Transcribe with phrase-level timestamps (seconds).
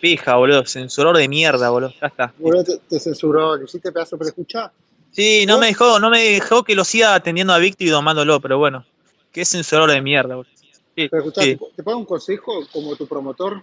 [0.00, 0.64] Pija, boludo.
[0.66, 1.92] Censurador de mierda, boludo.
[2.00, 2.32] Ya está.
[2.38, 4.72] Boludo, te, te censuró, que hiciste pedazo, pero escuchá.
[5.10, 8.40] Sí, no me dejó, no me dejó que lo siga atendiendo a Víctor y domándolo,
[8.40, 8.84] pero bueno.
[9.32, 10.52] Qué censurador de mierda, boludo.
[10.96, 11.56] Sí, Pero escuchá, sí.
[11.56, 13.62] te, te puedo un consejo como tu promotor.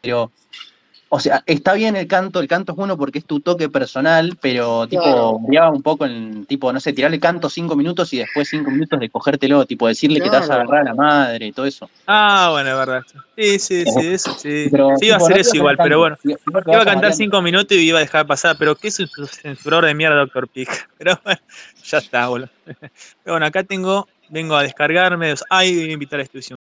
[0.00, 0.30] Pero,
[1.12, 4.38] o sea, está bien el canto, el canto es bueno porque es tu toque personal,
[4.40, 5.38] pero tipo, Claro.
[5.40, 9.00] variaba un poco en, tipo, no sé, tirarle canto cinco minutos y después cinco minutos
[9.00, 11.90] de cogértelo, tipo, decirle que te vas a agarrar a la madre y todo eso.
[12.06, 13.02] Ah, bueno, es verdad.
[13.36, 14.68] Sí, sí, sí, eso sí.
[14.70, 16.16] Pero, Sí, iba a hacer no eso igual, pero bueno.
[16.24, 19.86] Iba a cantar cinco minutos y iba a dejar pasar, pero qué es un censurador
[19.86, 20.68] de mierda, Doctor Pig.
[20.98, 21.40] Pero bueno,
[21.82, 22.50] ya está, boludo.
[22.66, 25.34] Pero bueno, acá tengo, vengo a descargarme.
[25.48, 26.59] Ay, voy a invitar a la institución.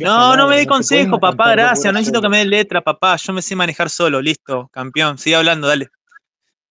[0.00, 1.92] No, al no me dé consejo, papá, gracias.
[1.92, 3.16] No necesito que me dé letra, papá.
[3.16, 5.18] Yo me sé manejar solo, listo, campeón.
[5.18, 5.88] Sigue hablando, dale.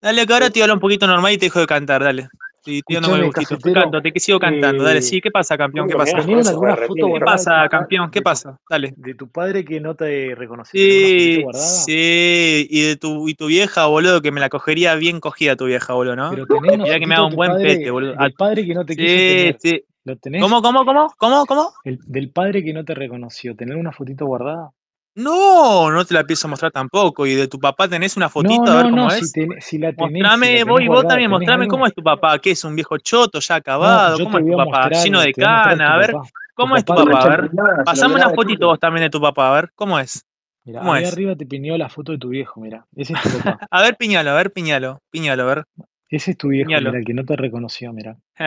[0.02, 2.30] Dale, que ahora te hablo un poquito normal y te dejo de cantar, dale.
[2.66, 3.58] Sí, con el Escuchame, gustito.
[3.58, 5.02] Te canto, te que sigo cantando, dale.
[5.02, 5.88] Sí, ¿qué pasa, campeón?
[5.88, 6.18] ¿Qué pasa?
[6.18, 8.10] ¿Tenían alguna foto ¿Qué pasa, campeón?
[8.10, 8.58] ¿Qué pasa?
[8.70, 8.94] Dale.
[8.96, 10.80] de tu padre que no te reconoció?
[10.80, 14.48] ¿Tenés una fotito Sí, sí, y de tu, y tu vieja, boludo, que me la
[14.48, 16.30] cogería bien cogida tu vieja, boludo, ¿no?
[16.30, 18.14] Pero tenés una Mirá que me haga un tu buen padre, pete, boludo.
[18.14, 19.84] Del padre que no te quiso Sí, sí.
[20.06, 20.42] ¿Lo tenés?
[20.42, 21.08] ¿Cómo, cómo, cómo?
[21.18, 21.74] ¿Cómo, cómo?
[21.84, 23.56] El- del padre que no te reconoció.
[23.56, 24.72] ¿Tener una fotito guardada?
[25.16, 27.26] No, no te la pienso mostrar tampoco.
[27.28, 28.72] ¿Y de tu papá tenés una No, fotito?
[28.72, 29.32] A ver no, cómo no, si, es.
[29.32, 31.72] ten- si la tenés, si Mostrame, la tenés vos y vos también, ¿tenés mostrame algo?
[31.72, 32.40] cómo es tu papá.
[32.40, 34.20] ¿Qué es un viejo choto ya acabado?
[34.20, 34.90] ¿Cómo es tu papá?
[34.90, 35.94] mostrar, Lleno de cana.
[35.94, 36.24] A ver, papá.
[36.26, 37.24] Tu ¿cómo es tu papá?
[37.24, 37.52] A ver,
[37.86, 39.50] pasame una fotito vos también de tu papá.
[39.50, 40.26] A ver, ¿cómo es?
[40.66, 41.14] Mira, ¿Cómo ahí es?
[41.14, 42.86] arriba te pineó la foto de tu viejo, mira.
[42.96, 43.68] Ese es tu papá.
[43.72, 45.66] A ver, piñalo, a ver, piñalo, piñalo, a ver,
[46.14, 48.16] Ese es tu viejo, mira, el que no te reconoció, mira.
[48.38, 48.46] ¿Qué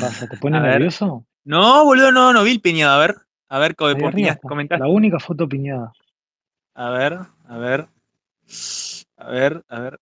[0.00, 0.28] pasa?
[0.28, 0.70] ¿Te pone A ver.
[0.72, 1.26] nervioso?
[1.44, 2.94] No, boludo, no, no vi el piñado.
[2.94, 3.16] A ver,
[3.48, 4.38] a ver, co- arriba.
[4.78, 5.92] La única foto piñada.
[6.74, 7.18] A ver,
[7.48, 7.88] a ver.
[9.16, 9.98] A ver, a ver.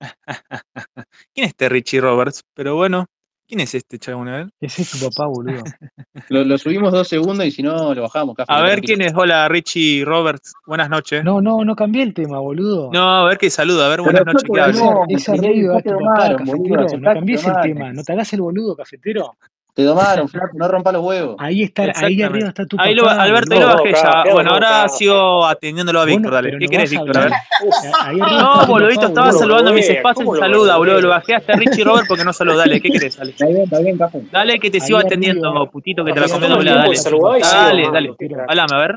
[1.34, 2.42] ¿Quién es este Richie Roberts?
[2.54, 3.06] Pero bueno,
[3.50, 4.28] ¿quién es este chabón?
[4.28, 5.62] A ver, Ese es tu papá, boludo.
[6.28, 8.36] Lo, lo subimos dos segundos y si no, lo bajamos.
[8.36, 8.96] Café, a no ver tranquilo.
[8.98, 9.14] quién es.
[9.16, 10.52] Hola, Richie Roberts.
[10.66, 11.24] Buenas noches.
[11.24, 12.90] No, no, no cambié el tema, boludo.
[12.92, 13.86] No, a ver qué saluda.
[13.86, 14.78] A ver, buenas noches, te ¿qué habla?
[14.78, 16.86] ganó, Esa es tu papá, cafetero.
[16.98, 17.92] No cambies el tema.
[17.92, 19.34] No te hagas el boludo, cafetero.
[19.74, 21.36] Te domaron, flaco, no rompa los huevos.
[21.38, 24.24] Ahí está, ahí arriba está tu Ahí lo, papá, Alberto, ahí lo bajé ya.
[24.32, 26.50] Bueno, ahora sigo atendiéndolo a Víctor, dale.
[26.58, 27.16] ¿Qué no querés, Víctor?
[27.16, 28.18] A ver.
[28.18, 31.00] No, boludito, estaba saludando mis espacios y ¿Cómo lo saluda, boludo.
[31.00, 32.58] Lo bajé hasta Richie Robert porque no saluda.
[32.58, 33.16] Dale, ¿qué querés?
[33.16, 33.30] Dale.
[33.30, 34.22] Está bien, está bien, café.
[34.30, 36.84] Dale, que te Ahí sigo atendiendo, putito, que te la arriba doblada.
[36.84, 36.96] Dale.
[37.38, 38.16] y Dale, dale.
[38.48, 38.96] Hablame, a ver.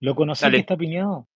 [0.00, 0.58] ¿Lo conocés que Dale.
[0.60, 1.26] está piñado?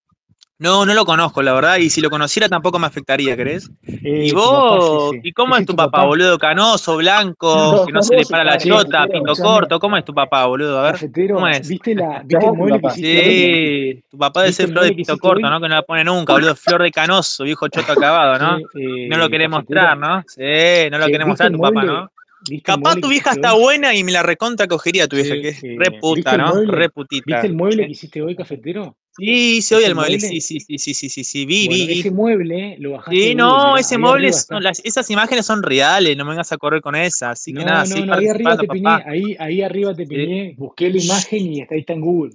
[0.59, 3.69] No, no lo conozco, la verdad, y si lo conociera tampoco me afectaría, ¿querés?
[3.82, 5.12] ¿Y Eh, tu papá es vos?
[5.15, 5.20] ese.
[5.25, 6.06] ¿Y cómo es es tu tu papá, papá.
[6.06, 6.38] boludo?
[6.38, 9.81] Canoso, blanco, No, que no se le vos para la chota, escúchame, corto.
[9.81, 10.78] ¿Cómo es tu papá, boludo?
[10.78, 11.00] A ver,
[11.32, 11.69] ¿cómo es?
[11.69, 12.94] ¿viste la, viste el vos, mueble que papá.
[12.94, 13.34] hiciste hoy?
[13.34, 15.50] Sí, tu papá debe ¿Viste ser flor de hiciste corto, hoy?
[15.50, 15.60] ¿no?
[15.60, 16.55] Que no la pone nunca, boludo.
[16.56, 18.58] Flor de canoso, viejo choto acabado, ¿no?
[18.75, 20.23] Y no lo eh, querés mostrar, ¿no?
[20.26, 21.84] Sí, no lo querés ¿viste mostrar tu papá?
[21.84, 22.11] ¿no?
[22.49, 23.62] ¿Viste Capaz tu vieja está hoy?
[23.62, 26.52] buena y me la recontra cogería tu vieja, que es eh, re ¿viste puta, ¿no?
[26.67, 27.40] Re ¿Viste putita.
[27.46, 28.96] el mueble Sí, que hiciste hoy, cafetero?
[29.16, 30.28] Sí, hice hoy ¿Viste el mueble, mueble?
[30.28, 33.34] sí, sí, sí, sí, sí, sí, sí, vi, Bueno, vi, ese mueble lo bajaste Sí,
[33.34, 36.96] no, ese mueble, son las, esas imágenes son reales, no me vengas a correr con
[36.96, 40.05] esas, así que nada, No, no, no, ahí arriba te piñé, ahí, ahí arriba te
[40.05, 40.08] Sí.
[40.08, 42.34] piñé, busqué la imagen y está, ahí está en Google.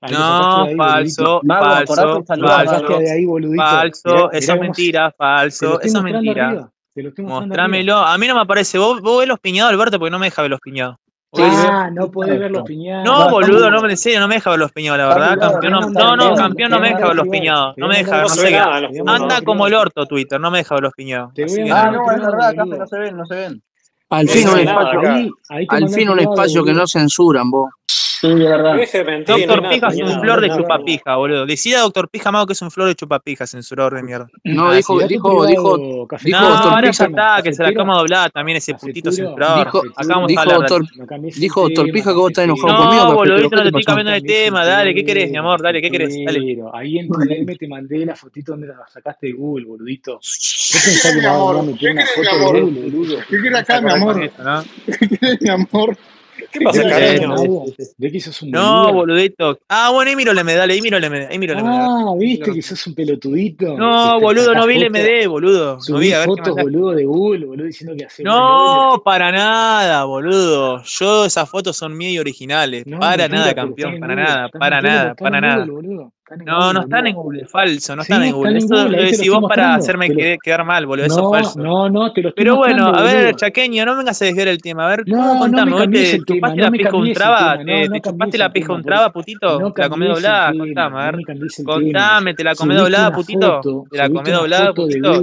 [0.00, 3.62] Ahí No, ahí, falso, Mago, falso, falso, de ahí, boludito.
[3.62, 6.48] Mirá, falso, mirá eso es se- mentira, falso, eso es mentira.
[6.48, 6.72] arriba.
[6.94, 7.68] Te lo estoy mostrando arriba.
[7.68, 10.26] Mostrámelo, a mí no me aparece, vos, vos ves los piñados, Alberto, porque no me
[10.26, 10.96] deja ver los piñados
[11.38, 13.04] ah, no puede ver los piñados.
[13.04, 15.38] No, boludo, no, en serio, no me deja ver los piñados, la verdad.
[15.38, 17.74] Campeón, no, no, campeón no me deja ver los piñados.
[17.76, 18.58] No me deja, no sé.
[19.06, 21.32] Anda como el orto Twitter, no me deja ver los piñados.
[21.70, 23.62] Ah, no, es verdad, acá no se ven, no se ven.
[24.10, 25.00] Al fin un espacio,
[25.68, 27.70] al fin un espacio que no censuran, vos.
[28.22, 28.76] Sí, de verdad.
[29.26, 31.44] Doctor Pija es un flor de chupapija, boludo.
[31.44, 34.28] Decía Doctor Pija, Mago, que es un flor de chupapija, censurador de mierda.
[34.44, 36.06] No, ah, dijo, dijo, dijo.
[36.26, 39.66] No, ahora ya está, que se la cama doblada también ese putito censurador.
[39.66, 40.44] Acá vamos a.
[41.34, 43.04] Dijo Doctor Pija que vos estás enojado conmigo.
[43.06, 44.64] No, boludo, no te estoy cambiando de tema.
[44.64, 45.60] Dale, ¿qué querés, mi amor?
[45.60, 46.14] Dale, ¿qué querés?
[46.24, 46.62] Dale.
[46.74, 50.20] Ahí en tu DM te mandé la fotito donde la sacaste de Google, boludito.
[50.20, 51.16] ¿Qué pensás
[53.28, 54.30] ¿Qué querés acá, mi amor?
[54.86, 55.96] ¿Qué querés, mi amor?
[56.52, 57.34] ¿Qué pasa, cariño?
[57.96, 59.58] De que sos un No, boludito.
[59.68, 61.28] Ah, bueno, ahí miro la medalla, ahí miro la.
[61.28, 61.54] Ahí miro.
[61.58, 62.54] Ah, viste no.
[62.54, 63.76] que sos un pelotudito.
[63.76, 65.80] No, boludo, no vi el MD, boludo.
[65.80, 66.28] Subí no a ver
[68.24, 70.82] No, para nada, boludo.
[70.84, 72.84] Yo, esas fotos son mías y originales.
[73.00, 75.66] Para nada, campeón, para nada, para nada, para nada.
[76.44, 78.58] No, no están en Google, falso, no sí, están en Google.
[78.58, 78.78] Están.
[78.78, 81.60] Eso lo decís vos para hacerme quedar mal, boludo, eso es falso.
[81.60, 84.60] No, no, te lo estoy Pero bueno, a ver, chaqueño, no vengas a desviar el
[84.60, 84.86] tema.
[84.86, 88.52] A ver, no, contame, no vos te chupaste la pija un traba, te, chupaste la
[88.52, 91.16] pija un traba, putito, te la comé doblada, contame, a ver.
[91.64, 93.60] Contame, te la comé doblada, putito.
[93.90, 95.22] Te la comé doblada, putito.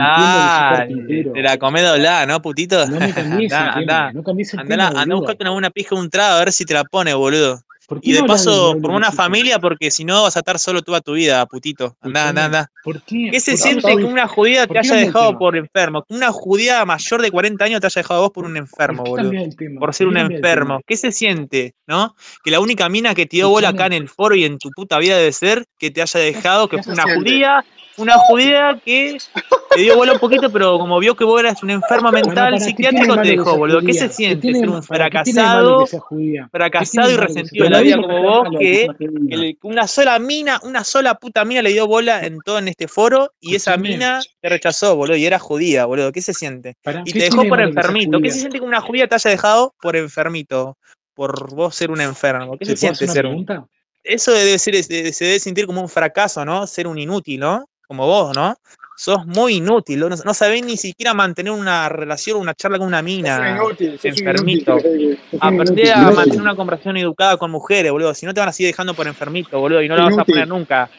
[0.00, 2.86] Ah, te la comé doblada, ¿no, putito?
[2.88, 6.52] No me cambies andá, andá, andá, andá, andá, buscate una pija un trago a ver
[6.52, 7.60] si te la pone, boludo
[8.02, 11.12] y de paso, por una familia, porque si no vas a estar solo toda tu
[11.12, 11.96] vida, putito.
[12.00, 12.70] Andá, andá, andá.
[12.82, 13.28] ¿Por qué?
[13.30, 16.02] ¿Qué se siente que una judía te haya dejado por enfermo?
[16.02, 19.32] Que una judía mayor de 40 años te haya dejado vos por un enfermo, boludo.
[19.78, 20.80] Por ser un enfermo.
[20.86, 22.14] ¿Qué se siente, no?
[22.42, 24.70] Que la única mina que te dio bola acá en el foro y en tu
[24.70, 27.64] puta vida debe ser que te haya dejado que fue una judía,
[27.96, 29.18] una judía que
[29.76, 33.20] te dio bola un poquito, pero como vio que vos eras un enfermo mental psiquiátrico,
[33.20, 33.80] te dejó, boludo.
[33.82, 35.86] ¿Qué se siente ser un fracasado,
[36.50, 38.48] fracasado y resentido de la vida como vos?
[38.58, 38.88] Que
[39.62, 43.32] una sola mina, una sola puta mina le dio bola en todo en este foro
[43.40, 46.12] y esa mina te rechazó, boludo, y era judía, boludo.
[46.12, 46.76] ¿Qué se siente?
[47.04, 48.20] Y te dejó por enfermito.
[48.20, 50.78] ¿Qué se siente que una judía te haya dejado por enfermito?
[51.14, 52.58] Por vos ser un enfermo.
[52.58, 53.46] ¿Qué se siente ser un
[54.06, 56.66] eso debe ser, se debe sentir como un fracaso, ¿no?
[56.66, 57.68] Ser un inútil, ¿no?
[57.88, 58.56] Como vos, ¿no?
[58.96, 63.02] sos muy inútil, no, no sabés ni siquiera mantener una relación, una charla con una
[63.02, 63.58] mina.
[64.02, 64.76] Enfermito.
[65.40, 68.14] aprende a mantener una conversación educada con mujeres, boludo.
[68.14, 70.10] Si no te van a seguir dejando por enfermito, boludo, y no inútil.
[70.10, 70.90] la vas a poner nunca.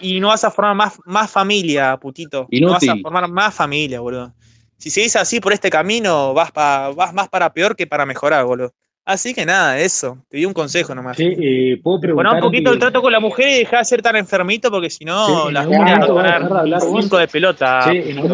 [0.00, 2.46] Y, no vas a formar más, más familia, putito.
[2.50, 2.60] Inútil.
[2.60, 4.32] No vas a formar más familia, boludo.
[4.78, 8.44] Si seguís así por este camino, vas, pa, vas más para peor que para mejorar,
[8.44, 8.72] boludo.
[9.06, 10.18] Así que nada, eso.
[10.28, 11.16] Te di un consejo nomás.
[11.16, 12.32] Sí, eh, puedo preguntar.
[12.32, 14.90] Bueno, un poquito el trato con la mujer y dejá de ser tan enfermito porque
[14.90, 17.82] si no, las mujeres van a ganar cinco de pelota.
[17.82, 18.28] Sí, en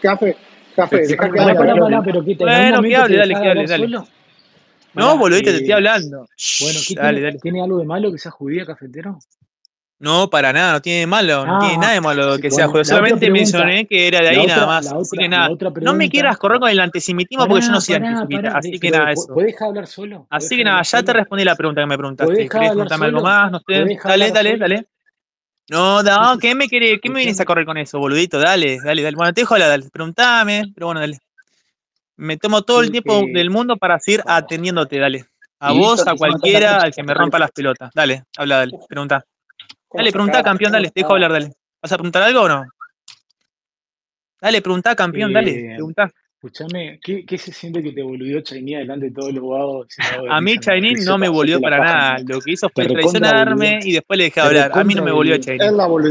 [0.00, 0.36] Café,
[0.76, 1.16] café, café.
[2.38, 3.88] Bueno, que hable, dale, que hable, dale.
[4.94, 6.28] No, boludito, te estoy hablando.
[6.60, 7.38] Bueno, ¿qué dale, dale.
[7.40, 9.18] tiene algo de malo que sea judía, cafetero?
[9.98, 12.84] No, para nada, no tiene malo, no tiene nada de malo que sea juego.
[12.84, 14.92] Solamente mencioné que era de ahí nada más.
[14.92, 15.48] Así que nada.
[15.80, 18.58] No me quieras correr con el antisemitismo pará, porque yo no soy antisemita.
[18.58, 19.32] Así que nada, eso.
[19.32, 20.26] Puedes dejar hablar solo?
[20.28, 22.48] Así que nada, ya te respondí la pregunta que me preguntaste.
[22.48, 23.50] ¿Querés preguntarme algo más?
[23.50, 23.98] No sé.
[24.04, 24.86] Dale, dale, dale.
[25.68, 28.38] No, no, ¿qué me, querés, qué me vienes a correr con eso, boludito?
[28.38, 29.16] Dale, dale, dale.
[29.16, 29.88] Bueno, te dejo hablar, dale.
[29.90, 31.18] Preguntame, pero bueno, dale.
[32.16, 35.26] Me tomo todo el tiempo del mundo para seguir atendiéndote, dale.
[35.58, 37.90] A vos, a cualquiera, al que me rompa las pelotas.
[37.94, 39.24] Dale, habla, dale, pregunta.
[39.92, 41.52] Dale, preguntá, campeón, dale, te dejo hablar, dale.
[41.82, 42.64] ¿Vas a preguntar algo o no?
[44.40, 46.10] Dale, preguntá, campeón, dale, eh, preguntá.
[46.34, 49.86] Escuchame, ¿qué, se siente que te volvió Chainí delante de todos los abogados?
[50.28, 52.18] A mí Chainí no me volvió para nada.
[52.26, 54.70] Lo que hizo fue traicionarme y después le dejé hablar.
[54.74, 55.58] A mí no me volvió Chainí.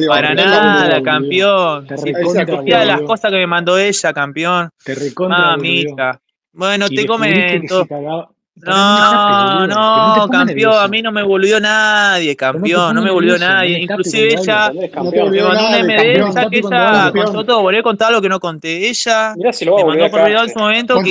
[0.07, 1.87] Para nada, campeón.
[1.97, 4.69] Si te las cosas que me mandó ella, campeón.
[4.83, 6.21] Te recontra Mamita.
[6.51, 8.34] Bueno, te comen todo.
[8.57, 13.79] No, no, campeón, a mí no me volvió nadie, campeón, no me volvió nadie.
[13.79, 18.21] Inclusive ella me mandó un MD, ya que ella contó todo, volví a contar lo
[18.21, 18.87] que no conté.
[18.87, 21.09] Ella me mandó por video en su momento que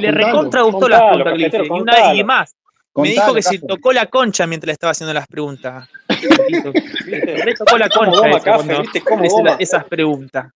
[0.00, 2.56] le recontra gustó las preguntas que y una y más.
[2.94, 5.86] Me dijo que se tocó la concha mientras le estaba haciendo las preguntas.
[7.06, 8.30] Le tocó la concha
[9.58, 10.46] esas preguntas.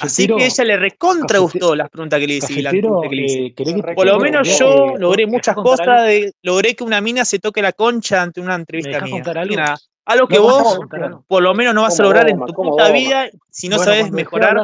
[0.00, 2.62] Así que ella le recontra gustó las preguntas que le hice.
[2.62, 3.54] Cafetero, la que le hice.
[3.94, 6.08] Por lo menos yo logré muchas cosas.
[6.42, 9.22] Logré que una mina se toque la concha ante una entrevista mía.
[9.24, 9.56] Algo?
[9.56, 10.80] Nada, algo que vos,
[11.26, 14.10] por lo menos, no vas a lograr en tu puta vida si no bueno, sabes
[14.10, 14.56] mejorar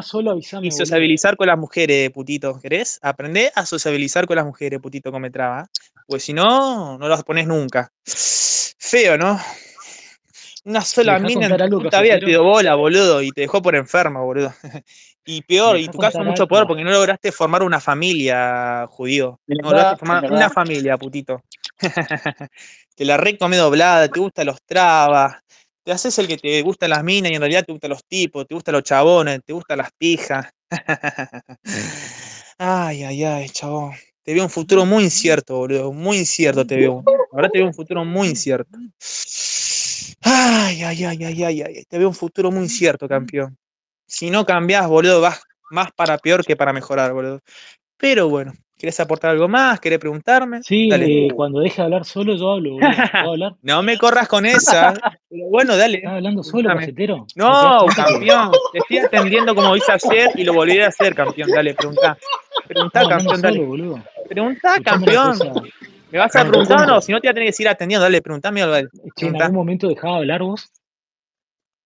[0.63, 2.61] y sociabilizar con las mujeres, putito.
[2.61, 2.99] ¿Querés?
[3.03, 5.67] Aprende a sociabilizar con las mujeres, putito, como me traba.
[6.07, 7.91] Pues si no, no las pones nunca.
[8.05, 9.41] Feo, ¿no?
[10.65, 14.25] Una sola mina en tu vida te dio bola, boludo, y te dejó por enfermo,
[14.25, 14.53] boludo.
[15.27, 19.39] Y peor, y tu caso mucho peor porque no lograste formar una familia, judío.
[19.47, 21.43] No lograste formar una familia, putito.
[22.97, 25.37] Te la recomé doblada, te gustan los trabas,
[25.85, 28.47] te haces el que te gustan las minas y en realidad te gustan los tipos,
[28.47, 30.47] te gustan los chabones, te gustan las pijas.
[32.59, 33.93] Ay, ay, ay, chabón.
[34.23, 35.93] Te veo un futuro muy incierto, boludo.
[35.93, 37.03] Muy incierto te veo.
[37.33, 38.77] Ahora te veo un futuro muy incierto.
[40.23, 41.85] Ay, ay, ay, ay, ay, ay.
[41.89, 43.57] Te veo un futuro muy incierto, campeón.
[44.07, 47.41] Si no cambiás, boludo, vas más para peor que para mejorar, boludo.
[47.97, 49.81] Pero bueno, ¿querés aportar algo más?
[49.81, 50.63] ¿Querés preguntarme?
[50.63, 52.89] Sí, eh, cuando deje de hablar solo, yo hablo, boludo.
[53.13, 53.53] ¿Puedo hablar?
[53.63, 54.95] No me corras con esa.
[55.29, 55.99] Pero bueno, dale.
[55.99, 56.75] ¿Estás hablando solo?
[57.37, 58.51] ¿No campeón.
[58.73, 61.51] Te estoy atendiendo como hice ayer y lo volveré a hacer, campeón.
[61.51, 62.19] Dale, preguntá.
[62.67, 63.57] Preguntá, campeón, dale.
[63.57, 64.05] solo, boludo?
[64.29, 65.71] Preguntá, Escuchame campeón.
[66.11, 67.01] ¿Me vas a preguntar o no?
[67.01, 68.03] Si no te voy a tener que seguir atendiendo.
[68.05, 68.77] Dale, preguntame algo.
[68.77, 70.71] ¿en algún momento dejaba de hablar vos?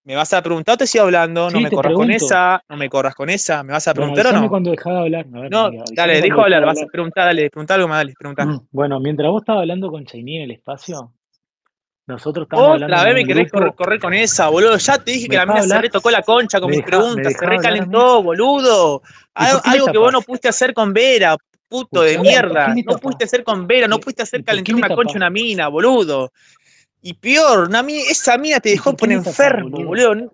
[0.07, 1.50] ¿Me vas a preguntar o te sigo hablando?
[1.50, 2.62] No me corras con esa.
[2.69, 3.62] No me corras con esa.
[3.62, 4.50] ¿Me vas a Bueno, preguntar o avísame no?
[4.50, 5.26] cuando dejaba de hablar.
[5.26, 6.61] Ver, No, mira, dale, dejo de hablar.
[6.61, 6.93] de Vas a hablar.
[6.93, 7.50] preguntar, dale.
[7.50, 8.14] Preguntá algo más, dale.
[8.19, 8.61] Preguntá.
[8.71, 11.12] Bueno, mientras vos estabas hablando con Chainí en el espacio,
[12.07, 14.76] nosotros estábamos hablando Otra vez me querés correr, con esa, boludo.
[14.76, 15.83] Ya te dije ¿Me que la mina se hablar?
[15.83, 17.33] retocó la concha con ¿Me mis me preguntas.
[17.33, 19.02] Se hablar recalentó, boludo.
[19.07, 21.35] ¿Y Algo, algo que vos no pudiste hacer con Vera,
[21.75, 22.75] puto de Escuchame, ¿por qué mierda.
[22.87, 26.33] No pudiste hacer con Vera, no ¿Y pudiste hacer calentar una concha una mina, boludo.
[27.02, 30.33] Y peor, una mi- esa mina te ¿Y dejó por enfermo, boludo?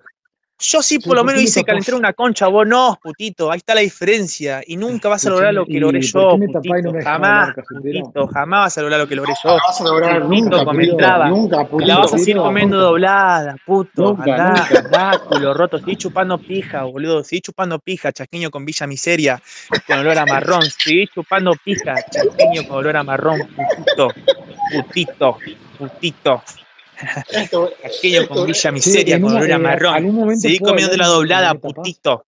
[0.61, 3.50] Yo sí por lo ¿por menos hice calentar una concha, vos no, putito.
[3.50, 4.61] Ahí está la diferencia.
[4.67, 6.93] Y nunca vas a lograr lo que logré ¿y por qué yo, no putito.
[7.02, 8.26] Jamás, putito.
[8.29, 9.50] Jamás vas a lograr lo que logré yo.
[9.50, 11.26] la vas a lograr Putito, nunca, putito.
[11.29, 14.02] Nunca, la vas a seguir comiendo doblada, puto.
[14.02, 14.79] Nunca, Andá, nunca.
[14.81, 15.79] andá, culo roto.
[15.79, 17.25] Seguí chupando pija, boludo.
[17.25, 19.40] Seguí chupando pija, chasquiño con Villa Miseria,
[19.87, 20.62] con olor a marrón.
[20.62, 24.09] Seguí chupando pija, chasquiño con olor a marrón, putito.
[24.73, 25.38] Putito,
[25.79, 26.43] putito.
[27.30, 30.38] Esto, Chasquiño con Villa Miseria, en con olor a marrón.
[30.38, 32.25] Seguí comiendo la doblada, putito.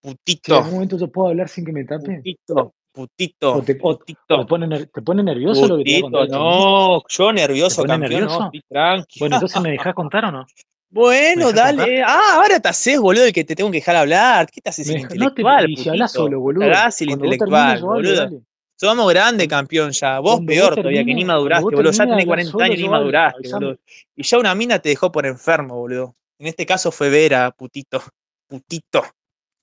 [0.00, 0.56] Putito.
[0.56, 2.16] algún momento yo puedo hablar sin que me tape.
[2.18, 2.54] Putito.
[2.56, 3.62] O Putito.
[3.64, 4.40] te, o, Putito.
[4.40, 7.84] te pone, te pone nervioso lo que te voy a contar no, yo ¿Te nervioso,
[7.84, 8.50] campeón, nervioso?
[8.68, 9.20] tranqui.
[9.20, 10.38] Bueno, entonces me dejás contar o no?
[10.40, 10.46] ¿Me
[10.90, 11.76] Bueno, contar?
[11.76, 12.02] dale.
[12.02, 14.48] Ah, ahora te haces, boludo, el que te tengo que dejar hablar.
[14.50, 16.64] ¿Qué te haces no te, intelectual, y si hablas solo, Te boludo.
[16.64, 18.40] el termines intelectual, dale.
[18.80, 20.20] Somos grandes, Cuando, campeón, ya.
[20.20, 21.90] Vos cuando vos peor todavía, que ni maduraste, boludo.
[21.90, 23.78] Ya tenés hablar 40 solo, años y ni maduraste, boludo.
[24.14, 26.14] Y ya una mina te dejó por enfermo, boludo.
[26.38, 28.00] En este caso fue Vera, putito.
[28.46, 29.04] Putito.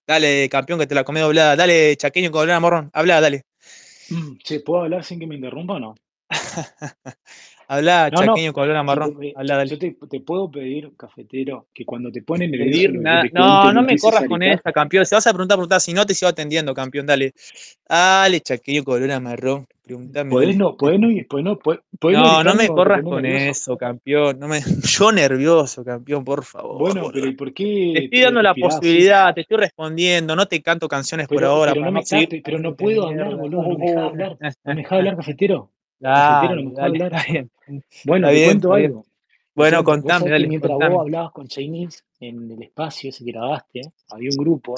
[0.05, 1.55] Dale, campeón, que te la comí doblada.
[1.55, 2.89] Dale, chaqueño con doblada morrón.
[2.93, 3.45] Habla, dale.
[4.10, 5.95] Mm, Che, ¿puedo hablar sin que me interrumpa o no?
[7.67, 8.34] Habla, No, no.
[8.34, 9.19] chaqueño con olor a Si marrón.
[9.19, 9.69] te- Habla, dale.
[9.69, 13.24] yo te, te puedo pedir, cafetero, que cuando te pone nervioso Pedir nada.
[13.24, 15.05] te No, no no me corras con esta, campeón.
[15.05, 15.81] Si vas a preguntar, preguntar.
[15.81, 17.05] Si no, te sigo atendiendo, campeón.
[17.05, 17.34] Dale.
[17.88, 19.67] Dale, chaqueño con olor marrón.
[19.88, 20.55] Podés dale.
[20.55, 23.51] no, podés no, podés no, podés, no No, no me te corras con nervioso.
[23.51, 24.39] eso, campeón.
[24.39, 24.60] No me...
[24.84, 26.79] Yo nervioso, campeón, por favor.
[26.79, 30.36] Bueno, pero ¿y por Te qué estoy dando te la posibilidad, te estoy respondiendo.
[30.36, 33.36] No te canto canciones por ahora pero para no no me pero no puedo hablar,
[33.36, 34.38] boludo, no me dejas hablar.
[34.65, 35.72] No me dejas hablar, cafetero.
[36.05, 37.13] No Dale, hablar.
[37.13, 37.51] está bien.
[38.05, 38.85] Bueno, Está te bien, cuento bien.
[38.85, 39.03] algo.
[39.03, 39.09] Te
[39.55, 40.95] Bueno, contame, dale, mientras contame.
[40.95, 44.75] vos hablabas con Chinese en el espacio ese que grabaste, había un grupo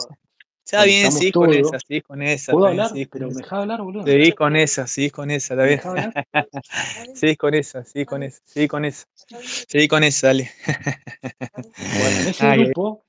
[0.64, 2.90] Está bien, estamos seguís con esa, seguís con esa, ¿Puedo bien, hablar?
[2.90, 3.40] seguís con Pero me esa.
[3.42, 4.04] dejas hablar, boludo.
[4.04, 5.78] Seguís con esa, seguís con esa, está ¿Me bien.
[5.78, 6.28] dejas hablar?
[7.14, 9.06] Seguís con esa, seguís con esa, seguís con esa.
[9.68, 10.50] Seguís con esa, dale.
[11.54, 12.64] Bueno, en ese ay.
[12.66, 13.06] grupo,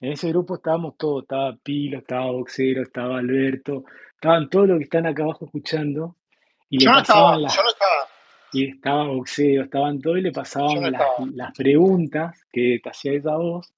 [0.00, 4.84] en ese grupo estábamos todos, estaba Pilo, estaba Boxero, estaba Alberto, estaban todos los que
[4.84, 6.16] están acá abajo escuchando
[6.70, 8.08] y le Yo no estaba, pasaban las, yo no estaba,
[8.52, 11.02] y estaba Boxero, estaban todos y le no pasaban las,
[11.34, 13.72] las preguntas que te hacía esa voz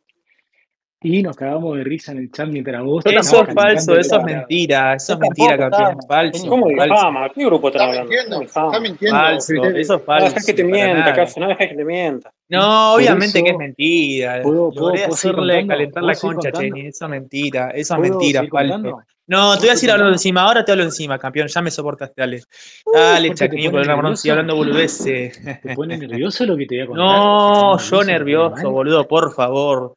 [1.03, 4.25] y nos cagamos de risa en el chat mientras vos Eso es falso, eso es
[4.25, 5.99] mentira, eso es mentira, campeón.
[6.07, 6.47] Falso.
[6.47, 6.95] ¿Cómo falso.
[6.95, 7.29] difama?
[7.31, 8.11] ¿Qué grupo Está hablando?
[8.11, 8.81] mintiendo, ¿Cómo está difama?
[8.81, 9.19] mintiendo.
[9.19, 11.15] Falso, eso es No dejes que falso, te mienta.
[11.15, 12.33] Caso, no dejes que te mienta.
[12.51, 14.43] No, obviamente que es mentira.
[14.43, 15.69] ¿puedo, puedo, hacerle contando?
[15.69, 16.53] calentar ¿Puedo la concha?
[16.53, 16.87] Cheney.
[16.89, 19.01] Eso es mentira, eso es ¿Puedo mentira, falso.
[19.31, 20.15] No, te ¿Puedo voy a decir hablando contando?
[20.17, 22.43] encima, ahora te hablo encima, campeón, ya me soportaste, dale.
[22.85, 24.31] Uh, Dale, ¿por te chaqueño, con el nervioso?
[24.33, 25.39] hablando boludeces.
[25.63, 27.21] ¿Te pone nervioso lo que te voy a contar?
[27.21, 28.71] ¿Te No, yo nervioso?
[28.71, 29.95] Boludo, por favor.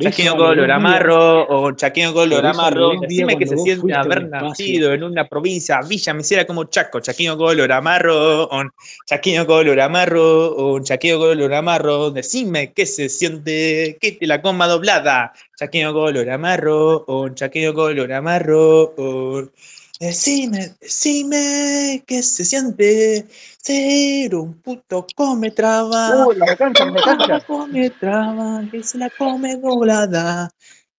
[0.00, 3.00] Chaqueño color días, amarro o chaqueño a los amarro.
[3.00, 7.70] Decime que se siente haber nacido en una provincia, Villa Misera como Chaco, chaqueño color
[7.72, 8.70] amarro, un
[9.06, 12.10] chaqueño color amarro, un chaqueño color amarro.
[12.10, 15.32] Decime que se siente que te la coma doblada.
[15.58, 18.92] Chaqueño color amarro, un chaqueño color amarro.
[18.96, 19.50] un-
[19.98, 23.24] Decime, decime que se siente
[23.66, 26.26] ser un puto come traba.
[26.26, 27.40] Uy, la recancha, la recancha.
[27.46, 30.50] come traba que se la come doblada.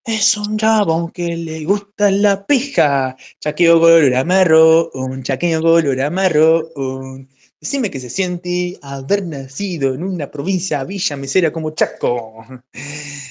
[0.04, 3.16] Es un chabón que le gusta la pija.
[3.40, 7.30] Chaqueo color amarro, un chaqueño color amarro, un.
[7.60, 12.46] Decime que se siente haber nacido en una provincia villa mesera como Chaco.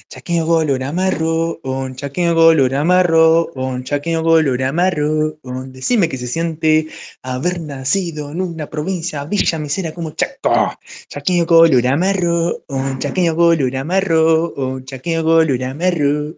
[0.08, 5.36] Chaqueño color amarro, un chaqueño color amarro, un chaqueño color amarro.
[5.68, 6.88] Decime que se siente
[7.22, 10.76] haber nacido en una provincia villa mesera como Chaco.
[11.08, 16.34] Chaqueño color amarro, un chaqueño color amarro, un chaqueño color amarro.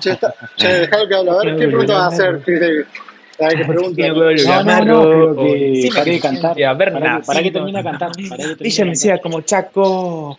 [0.00, 1.30] Che, que hable.
[1.30, 2.42] A ver, ¿qué pregunta a hacer?
[2.42, 2.86] Chris Davis?
[3.40, 4.08] Pregunta.
[4.08, 6.56] No, no, no, que de cantar.
[6.56, 8.12] siente haber Para que, termine de cantar.
[8.12, 9.20] cantar.
[9.20, 10.38] como Chaco.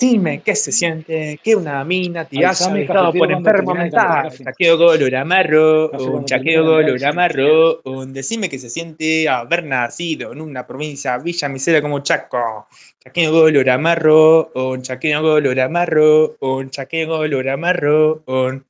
[0.00, 4.32] Dime qué se siente que una mina te haya dejado por enfermo mental.
[4.32, 10.40] Chaqueo color amarro, un chaqueo color amarro, un decime que se siente haber nacido en
[10.40, 12.68] una provincia Villa Misera como Chaco.
[13.04, 18.64] Chaqueo color amarro, un chaqueo color amarro, un chaqueo color amarro, un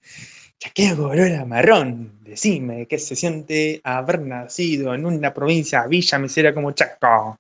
[0.63, 2.21] chaqueo color amarrón.
[2.23, 7.37] Decime qué se siente haber nacido en una provincia Villa Misera como Chaco.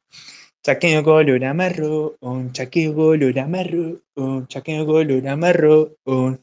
[0.64, 6.40] Chaqueo color amarro, un chaqueo color amarro, un chaqueo color amarro, un...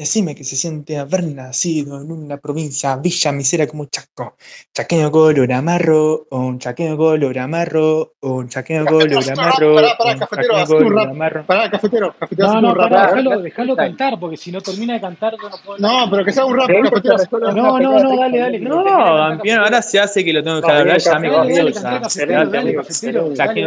[0.00, 4.34] Decime que se siente haber nacido en una provincia villa misera como Chaco.
[4.72, 10.56] Chaqueo color amarro, un chaqueo color amarro, un Cafetero, color hacete amarro, pará, pará, cafetero,
[10.56, 11.44] hacete color.
[11.46, 12.88] Pará, cafetero, cafetero, No, hacete no, un rap.
[12.90, 13.24] pará, a ver.
[13.24, 15.78] déjalo, déjalo cantar, porque si no termina de cantar, yo no puedo.
[15.78, 17.14] No, pero que sea un rap, ¿Querés que cafetero.
[17.16, 17.36] hacete.
[17.60, 18.58] No, no, no, dale, dale.
[18.58, 19.62] No, cafetero.
[19.64, 21.72] ahora se hace que lo tengo que bien, hablar, ya me Chaqueo dale,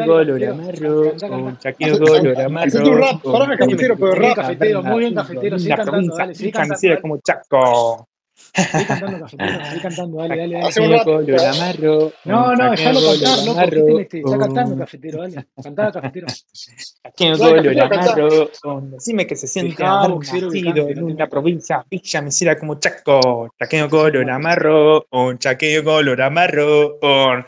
[0.08, 4.36] color amarro, un Hacete- color Hacete amarro, un rap, parame, cafetero, pero Bien, rap.
[4.36, 7.02] cafetero, muy bien, cafetero, una cantando, misera dale.
[7.02, 8.08] como Chaco.
[8.36, 10.68] Sigue cantando, cafetero, sigue cantando, dale, dale, dale.
[10.68, 14.18] Hace un amarro, No, no, déjalo color cantar, loco, ¿qué te?
[14.20, 15.46] Está cantando, cafetero, dale.
[15.62, 16.28] Cantá, cafetero.
[16.28, 18.12] Dale, color cafetero, cantá.
[18.12, 23.50] amarro, decime que se siente haber nacido en una provincia villa misera como Chaco.
[23.84, 27.46] Un color amarro, un chaqueo color amarro, un...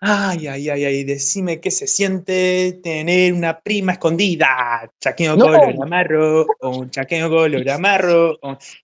[0.00, 4.90] Ay, ay, ay, ay, decime que se siente tener una prima escondida.
[5.00, 5.46] Chaqueo ¡No!
[5.46, 8.38] color amarro, un chaqueo color amarro.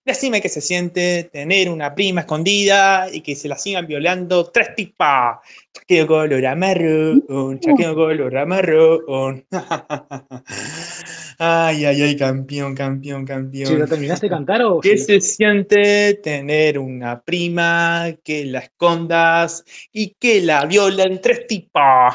[0.04, 4.74] Decime que se siente tener una prima escondida y que se la sigan violando tres
[4.74, 5.38] tipas.
[5.72, 9.44] Chaqueo color amarro, un chaqueo color amarro, un...
[11.38, 13.88] Ay, ay, ay, campeón, campeón, Che, ¿ya campeón.
[13.88, 15.06] terminaste de cantar o ¿Qué seguís?
[15.06, 22.14] se siente tener una prima que la escondas y que la violen tres tipas?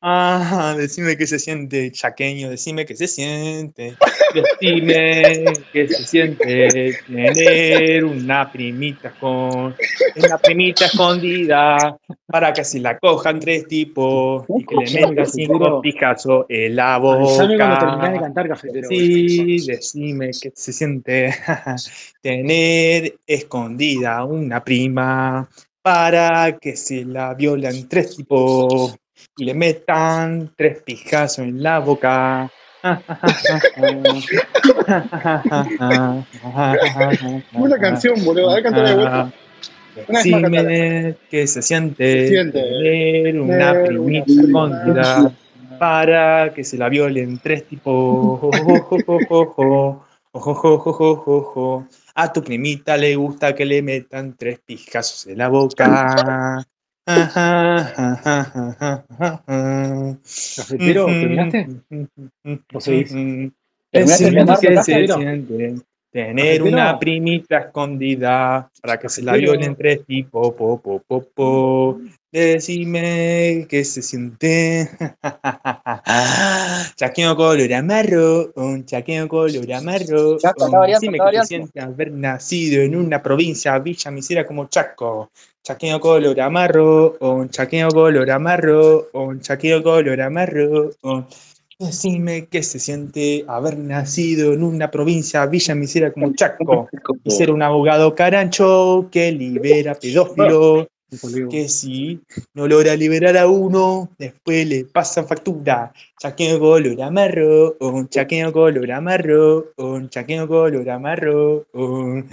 [0.00, 3.96] Ah, decime qué se siente, chaqueño, decime qué se siente.
[4.34, 9.74] Decime qué se siente tener una primita con
[10.16, 15.80] una primita escondida para que si la cojan tres tipos y que le metan cinco
[15.80, 16.98] picazos en la
[17.40, 18.88] Avisame cuando terminás de cantar, cafetero.
[18.88, 21.34] Sí, decime qué se siente
[22.22, 25.48] tener escondida una prima
[25.82, 28.96] para que se la violen tres tipos
[29.36, 32.50] y le metan tres pijazos en la boca.
[37.54, 38.50] Una canción, boludo.
[38.50, 39.32] A ver, cántala de vuelta.
[40.08, 44.42] Decime que se siente Se siente tener una primita prima.
[44.42, 45.32] escondida
[45.78, 48.40] para que se la violen tres tipos.
[52.16, 56.64] A tu primita le gusta que le metan tres pijazos en la boca.
[60.56, 61.68] Cafetero, ¿terminaste?
[62.72, 63.12] ¿O seguís?
[63.90, 70.54] ¿Terminaste de Decime tener una primita escondida para que se la violen tres tipos.
[70.54, 71.98] Po, po, po, po.
[72.30, 74.88] Decime que se siente.
[76.96, 80.38] chaqueo color amarro, un chaqueo color amarro.
[80.86, 85.32] Decime que se siente haber nacido en una provincia villa misera como Chaco.
[85.64, 90.90] Chaqueo color amarro, un chaqueo color amarro, un chaqueo color amarro.
[91.02, 91.26] un-
[91.78, 96.88] Decime que se siente haber nacido en una provincia villa misera como Chaco
[97.24, 100.86] y ser un abogado carancho que libera pedófilos,
[101.50, 102.20] que si
[102.54, 105.92] no logra liberar a uno, después le pasa factura.
[106.20, 112.28] Chaqueo color amarro, un chaqueo color amarro, un chaqueo color amarro, un...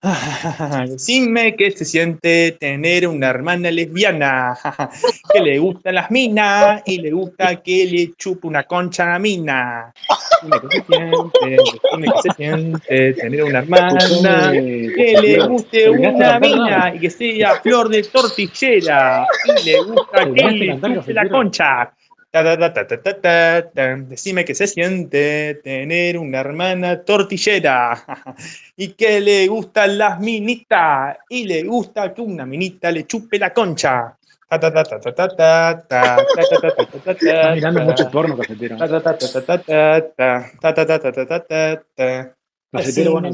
[0.86, 4.56] Decime que se siente tener una hermana lesbiana
[5.32, 9.18] que le gustan las minas y le gusta que le chupe una concha a la
[9.18, 9.92] mina.
[10.42, 11.56] Dime que se siente,
[11.92, 17.00] dime que se siente tener una hermana que le guste ¿Terminaste de una mina y
[17.00, 21.92] que sea flor de tortillera y le gusta que ¿Terminaste de le chupe la concha.
[24.08, 28.04] Decime que se siente tener una hermana tortillera
[28.76, 33.52] y que le gustan las minitas y le gusta que una minita le chupe la
[33.52, 34.14] concha.
[37.54, 38.76] mirando mucho porno, cafetero.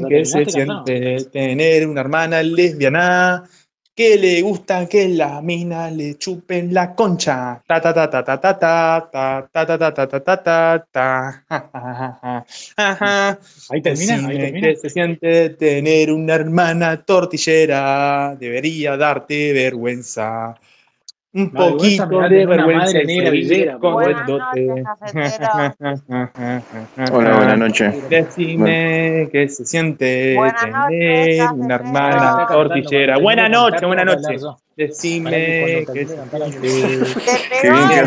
[0.07, 3.43] Que se siente tener una hermana lesbiana
[3.95, 7.63] que le gusta que las minas le chupen la concha.
[7.67, 10.85] Ta ta ta ta ta ta ta ta ta ta ta ta ta ta ta
[10.91, 11.45] ta.
[13.69, 14.67] Ahí termina, ahí Decime termina.
[14.67, 18.35] que se siente tener una hermana tortillera.
[18.39, 20.55] Debería darte vergüenza
[21.35, 22.97] un la poquito de vergüenza
[27.11, 28.09] Hola, buenas noches.
[28.09, 33.17] Decime qué se siente tener una hermana tortillera.
[33.17, 34.45] Buenas noches, buenas noches.
[34.77, 36.69] Decime qué se siente.
[37.61, 38.05] Qué bien.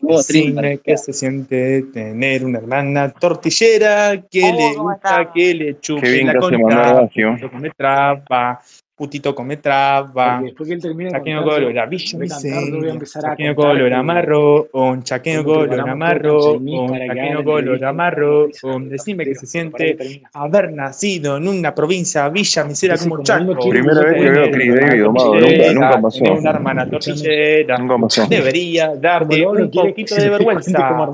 [0.00, 6.24] Decime qué se siente tener una hermana tortillera que le gusta, que le chupa que
[7.58, 7.70] me
[8.98, 10.40] Putito come traba.
[10.42, 11.12] Después que él termina.
[11.12, 14.68] Chaqueño Golo era Chaqueño Marro.
[15.04, 16.58] Chaqueño Golo era Marro.
[17.06, 18.48] Chaqueño Golo era Marro.
[18.88, 19.96] Decime que se siente
[20.32, 23.68] haber nacido en una provincia villa misera como Chaco.
[23.68, 25.04] Primera vez que veo a Chris David.
[25.74, 26.24] Nunca, pasó.
[28.28, 30.72] Debería darte un poquito de vergüenza.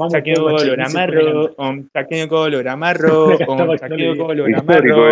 [0.08, 1.52] Chaqueño Golo era Marro.
[1.58, 3.36] On Chaqueño Golo era Marro.
[3.36, 5.10] Chaqueño Golo era Marro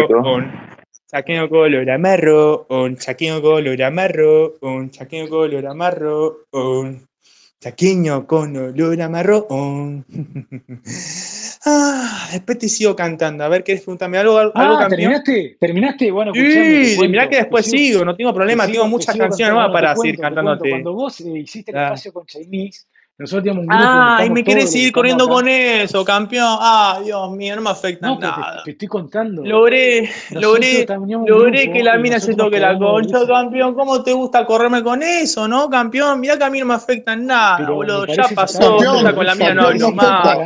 [1.12, 7.06] chaqueño color amarro, un chaqueño color amarro, un chaqueño color amarro, un
[7.60, 10.04] chaqueño con olor a marrón.
[11.64, 13.44] Ah, después te sigo cantando.
[13.44, 14.88] A ver, ¿querés preguntarme algo, algo Ah?
[14.88, 15.56] ¿terminaste?
[15.60, 16.10] ¿Terminaste?
[16.10, 17.20] Bueno, Sí, mirá cuento.
[17.20, 19.94] que Te después sigo, sigo, no tengo te problema, tengo sigo, muchas canciones nuevas para
[19.94, 20.70] seguir cantándote.
[20.70, 21.84] Cuando vos eh, hiciste el Ah.
[21.84, 22.86] espacio con Chinese,
[23.22, 25.32] nosotros teníamos un grupo Ah, y me que seguir corriendo acá.
[25.32, 26.56] con eso, campeón.
[26.60, 28.62] Ah, Dios mío, no me afecta No, te, nada.
[28.64, 29.44] te estoy contando.
[29.44, 30.86] Logré, logré,
[31.26, 33.74] logré que la mina se toque la concha, campeón.
[33.74, 36.18] ¿Cómo te gusta correrme con eso, no, campeón?
[36.20, 38.06] Mirá que a mí no me afecta nada, Pero boludo.
[38.06, 40.38] Ya pasó, de con la mina no Campeón, hablo no más.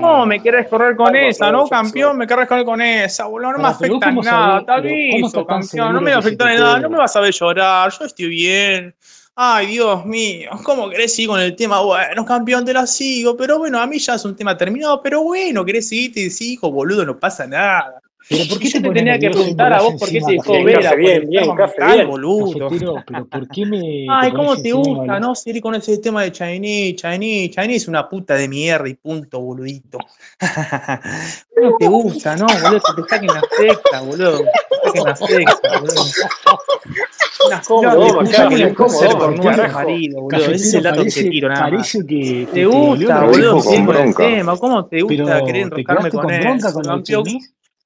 [0.00, 2.16] ¿Cómo me querés correr con Algo esa, no, campeón?
[2.18, 3.52] Me querés correr con esa, boludo.
[3.52, 5.94] No me afecta nada, sabés, te pero ¿cómo aviso, estás tan campeón.
[5.94, 7.90] No me afecta nada, no me vas a ver llorar.
[7.98, 8.94] Yo estoy bien.
[9.34, 11.80] Ay, Dios mío, ¿cómo querés seguir con el tema?
[11.80, 15.22] Bueno, campeón, te la sigo, pero bueno, a mí ya es un tema terminado, pero
[15.22, 18.02] bueno, querés seguir, te sigo, boludo, no pasa nada.
[18.28, 20.32] Pero ¿por Y qué yo te tenía que y preguntar a vos por qué te
[20.32, 21.44] dejó Bien, Vera, bien, bien,
[21.78, 22.08] bien.
[22.08, 22.68] boludo.
[22.68, 25.34] Pero ¿por qué me Ay, ¿cómo te y gusta, no?
[25.34, 29.40] Seguir con ese tema de Chinese, Chinese, Chinese es una puta de mierda y punto,
[29.40, 29.98] boludito.
[31.56, 32.80] ¿Cómo te gusta, no, boludo?
[32.80, 34.44] Que te saquen la secta, boludo.
[34.92, 36.04] Que te saquen la secta, boludo.
[40.42, 42.48] Ese es el dato que tiro, Parece que.
[42.52, 44.56] Te gusta, boludo, siempre el tema.
[44.56, 47.24] ¿Cómo te gusta querer enroscarme con eso?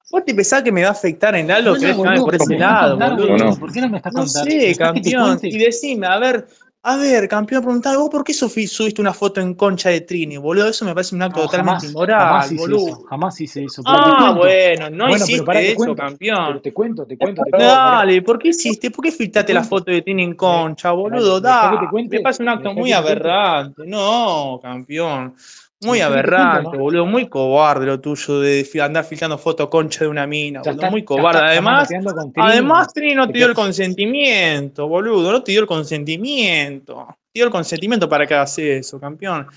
[0.09, 2.97] Vos te pensás que me va a afectar en algo que no, por ese lado,
[2.97, 3.57] boludo.
[3.59, 4.39] ¿Por qué no me estás contando?
[4.39, 5.39] No sé, campeón.
[5.43, 6.47] Y decime, a ver,
[6.89, 10.69] a ver, campeón, preguntá, ¿vos por qué subiste una foto en concha de Trini, boludo?
[10.69, 12.87] Eso me parece un acto No, totalmente inmoral, jamás hice boludo.
[12.87, 13.81] eso, jamás hice eso.
[13.85, 15.95] Ah, bueno, no Bueno, pará, hiciste te eso, cuento.
[15.95, 16.61] Pero campeón.
[16.61, 17.97] te cuento, te cuento, te cuento, pará.
[17.97, 18.89] Dale, ¿por qué hiciste?
[18.89, 21.41] ¿Por qué Te filtraste la foto de Trini en ¿Me, concha, dale, boludo?
[21.41, 23.83] ¿me dejás que te Da, me parece un ¿Me acto muy aberrante.
[23.85, 25.35] No, campeón.
[25.79, 26.79] ¿Me Muy aberrante, no?
[26.79, 27.05] boludo.
[27.05, 30.89] Muy cobarde lo tuyo de andar filtrando foto concha de una mina, boludo.
[30.89, 31.39] Muy cobarde.
[31.39, 32.47] Además, con Trini.
[32.49, 35.31] además Trini no Te dio el consentimiento, boludo.
[35.31, 37.07] No te dio el consentimiento.
[37.31, 39.47] Te dio el consentimiento para que hagas eso, campeón.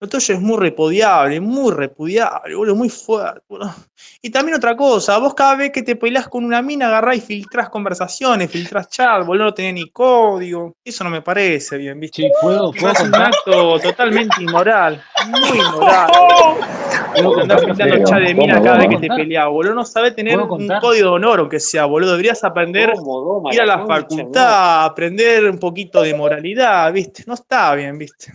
[0.00, 3.74] Lo tuyo es muy repudiable, muy repudiable, boludo, muy fuerte, boludo.
[4.22, 7.20] Y también otra cosa, vos cada vez que te peleás con una mina agarrás y
[7.20, 10.76] filtrás conversaciones, filtrás chat, boludo, no tenés ni código.
[10.84, 12.22] Eso no me parece bien, ¿viste?
[12.22, 16.78] Che, ¿puedo, puedo parece un acto totalmente inmoral, muy inmoral, boludo.
[17.14, 19.74] ¿Puedo Andar contar, filtrando chat de mina ¿cómo cada vez que te peleás, boludo.
[19.74, 22.12] No sabés tener ¿Puedo un código de honor, aunque sea, boludo.
[22.12, 27.24] Deberías aprender ¿Cómo ir a la facultad, aprender un poquito de moralidad, ¿viste?
[27.26, 28.32] No está bien, ¿viste?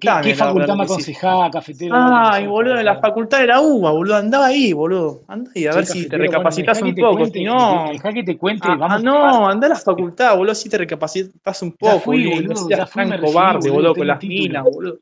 [0.00, 1.94] ¿Qué, qué facultad me aconsejaba, cafetero?
[1.94, 4.16] Ay, boludo, en la facultad de la UBA, boludo.
[4.16, 5.24] Andaba ahí, boludo.
[5.28, 7.24] Andá ahí, a ver si te recapacitas un poco.
[7.44, 7.90] No.
[7.92, 8.66] Dejá que te cuente.
[8.66, 10.54] Ah, ah no, andá a la facultad, boludo.
[10.54, 11.92] Si te recapacitas un poco.
[11.92, 12.68] Ya fui, boludo.
[12.70, 14.98] Ya fui, cobarde, boludo, con las minas, boludo.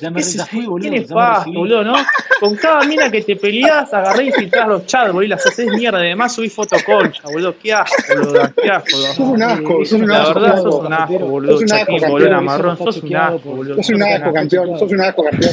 [0.00, 1.56] Ya, ¿Qué, me, fui, boludo, nefasto, recibí.
[1.56, 1.94] boludo, no?
[2.40, 5.66] Con cada mina que te peleás, agarré y filtrás los chats, boludo, y las haces
[5.72, 5.98] mierda.
[5.98, 7.54] Además subís foto concha, boludo.
[7.58, 8.54] Qué asco, boludo.
[8.62, 9.12] Qué asco, boludo.
[9.12, 11.52] Sos un asco, sos un La asco, verdad, sos un asco, boludo.
[11.52, 12.78] sos un asco, boludo, amarrón.
[12.78, 13.76] Sos un asco, boludo.
[13.76, 14.78] Sos un asco, campeón.
[14.78, 15.52] Sos un asco, campeón.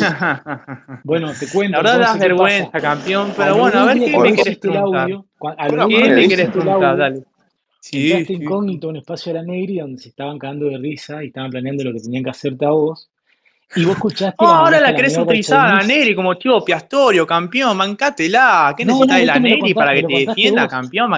[1.03, 3.33] Bueno, te cuento, La verdad das vergüenza, campeón.
[3.35, 5.09] Pero bueno, a ver qué me querés preguntar.
[5.09, 6.97] ¿Qué me querés preguntar?
[6.97, 7.23] Dale.
[7.79, 8.43] Sí, entraste sí.
[8.43, 11.51] incógnito a un espacio de la Negri donde se estaban cagando de risa y estaban
[11.51, 13.09] planeando lo que tenían que hacerte a vos.
[13.75, 15.83] Y vos escuchaste Oh, ahora la la querés utilizar a la.
[15.83, 18.73] Negri como chivo piastorio, campeón, bancátela.
[18.77, 20.71] ¿Qué No, necesitas no, de la contá- para que te defienda, vos.
[20.71, 21.09] campeón?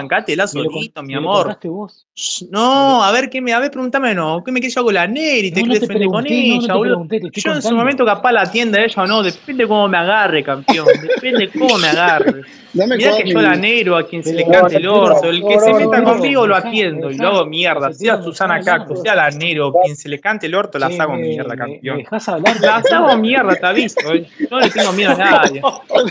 [0.62, 1.58] Con- solito, mi amor.
[1.64, 2.06] vos.
[2.50, 5.06] No, a ver, ¿qué me, a ver, pregúntame, no, ¿qué me quieres yo con la
[5.06, 5.52] Negri?
[5.52, 6.94] ¿Te querés defender con pregunté, no, no ella, te boludo?
[6.94, 9.88] pregunté, te estoy Yo en su momento capaz la atienda ella o no, depende cómo
[9.88, 12.42] me agarre, campeón, depende cómo me agarre.
[12.72, 15.72] Mirá que yo la negro a quien se le cante el orto, el que se
[15.74, 18.60] meta conmigo lo atiendo y lo hago mierda, sea Susana.
[18.60, 22.02] Cactus, sea la negro, quien se le cante el orto Che, hago mierda, campeón.
[22.48, 23.16] Hago cafetero.
[23.18, 24.28] mierda, te aviso, eh.
[24.38, 25.60] Yo no le tengo miedo a nadie.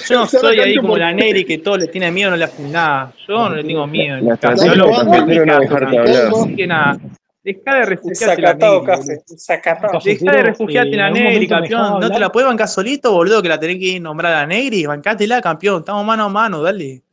[0.09, 2.71] Yo no soy ahí como la Negri que todo le tiene miedo, no le hacen
[2.71, 3.13] nada.
[3.27, 6.31] Yo no le tengo miedo La estrategia no dejarte hablar.
[6.33, 6.99] Así que nada,
[7.43, 8.97] dejá de refugiarte en la
[9.37, 9.99] sacatado.
[10.03, 11.99] Dejá de refugiarte en la Negri, campeón.
[11.99, 13.41] ¿No te la puedes bancar solito, boludo?
[13.41, 14.85] Que la tenés que nombrar a la Negri.
[14.85, 15.79] Bancátela, campeón.
[15.79, 17.03] Estamos mano a mano, dale.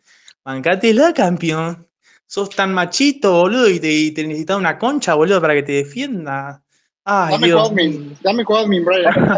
[0.44, 1.86] Bancátela, campeón.
[2.28, 5.72] Sos tan machito, boludo, y te, y te necesitas una concha, boludo, para que te
[5.72, 6.60] defienda.
[7.08, 7.72] Ay, Dame Dios.
[8.20, 9.14] Dame Cuadmi, Brian.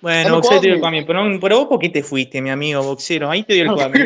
[0.00, 2.82] Bueno, boxeo te doy el cuadmi, pero, pero vos por qué te fuiste, mi amigo
[2.82, 3.30] boxero.
[3.30, 3.98] Ahí te doy el cuadmi.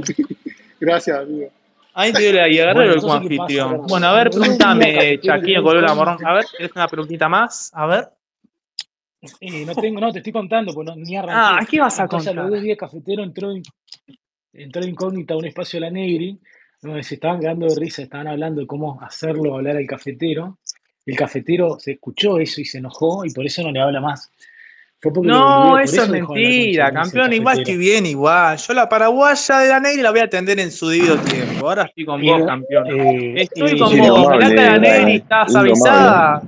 [0.80, 1.48] Gracias, amigo.
[1.94, 3.42] Ahí te doy la y agarré Bueno, el entonces, ¿qué pasa?
[3.44, 3.86] anfitrión.
[3.86, 5.84] Bueno, a ver, pregúntame, Chaquino marrón.
[6.14, 7.70] incógnito, A ver, ¿tienes una preguntita más?
[7.72, 8.08] A ver.
[9.40, 11.20] eh, no tengo, no, te estoy contando, pues no, ni Ah,
[11.56, 11.66] arranqué.
[11.70, 12.58] ¿qué vas a Entonces, a los contar?
[12.58, 13.52] dos días cafetero entró,
[14.54, 16.36] entró incógnita a un espacio de la Negri,
[16.82, 20.58] donde se estaban quedando de risa, estaban hablando de cómo hacerlo hablar al cafetero.
[21.06, 24.30] El cafetero se escuchó eso y se enojó y por eso no le habla más.
[25.00, 27.32] Fue No, eso eso es mentira, campeón.
[27.32, 28.58] Igual estoy bien, igual.
[28.58, 31.66] Yo la paraguaya de la negra la voy a atender en su debido tiempo.
[31.66, 32.86] Ahora estoy con vos, campeón.
[32.86, 34.30] eh, Estoy eh, con vos.
[34.30, 36.42] Mirá que la Negri estás avisada.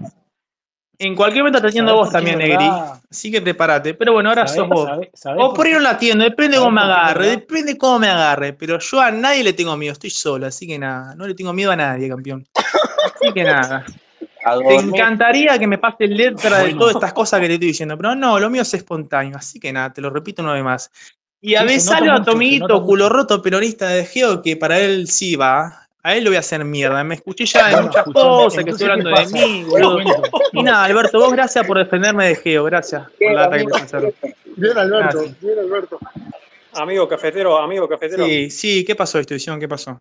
[1.05, 2.65] En cualquier momento te atiendo a ¿sabés vos también, Negri.
[3.11, 3.95] Así que prepárate.
[3.95, 4.85] Pero bueno, ahora sos ¿Sabés, vos.
[4.89, 5.73] sabés, sabés O por qué?
[5.73, 8.53] no la atiendo, depende cómo ¿Sabés me agarre, depende cómo me agarre.
[8.53, 11.53] Pero yo a nadie le tengo miedo, estoy solo, así que nada, no le tengo
[11.53, 12.47] miedo a nadie, campeón.
[12.55, 13.85] Así que nada.
[14.45, 17.69] A Te encantaría que me pases letra de Bueno, todas estas cosas que te estoy
[17.69, 20.65] diciendo, pero no, lo mío es espontáneo, así que nada, te lo repito una vez
[20.65, 20.91] más.
[21.41, 24.79] Y a sí, nota besarle a tu amiguito culo roto peronista de Geo, que para
[24.79, 27.03] él sí va, a él lo voy a hacer mierda.
[27.05, 29.93] Me escuché ya de Bueno, muchas cosas que estoy entonces, ¿qué hablando de mí, boludo.
[29.95, 30.23] cuento.
[30.53, 34.13] Y nada, Alberto, vos gracias por defenderme de Geo, gracias por Bien, la ataque sincero.
[34.57, 35.19] Bien, Alberto.
[35.19, 35.41] Gracias.
[35.41, 35.99] Bien, Alberto.
[36.75, 38.25] Amigo cafetero, amigo cafetero.
[38.25, 39.61] Sí, sí, ¿qué pasó, Institución?
[39.61, 39.99] ¿Qué pasó?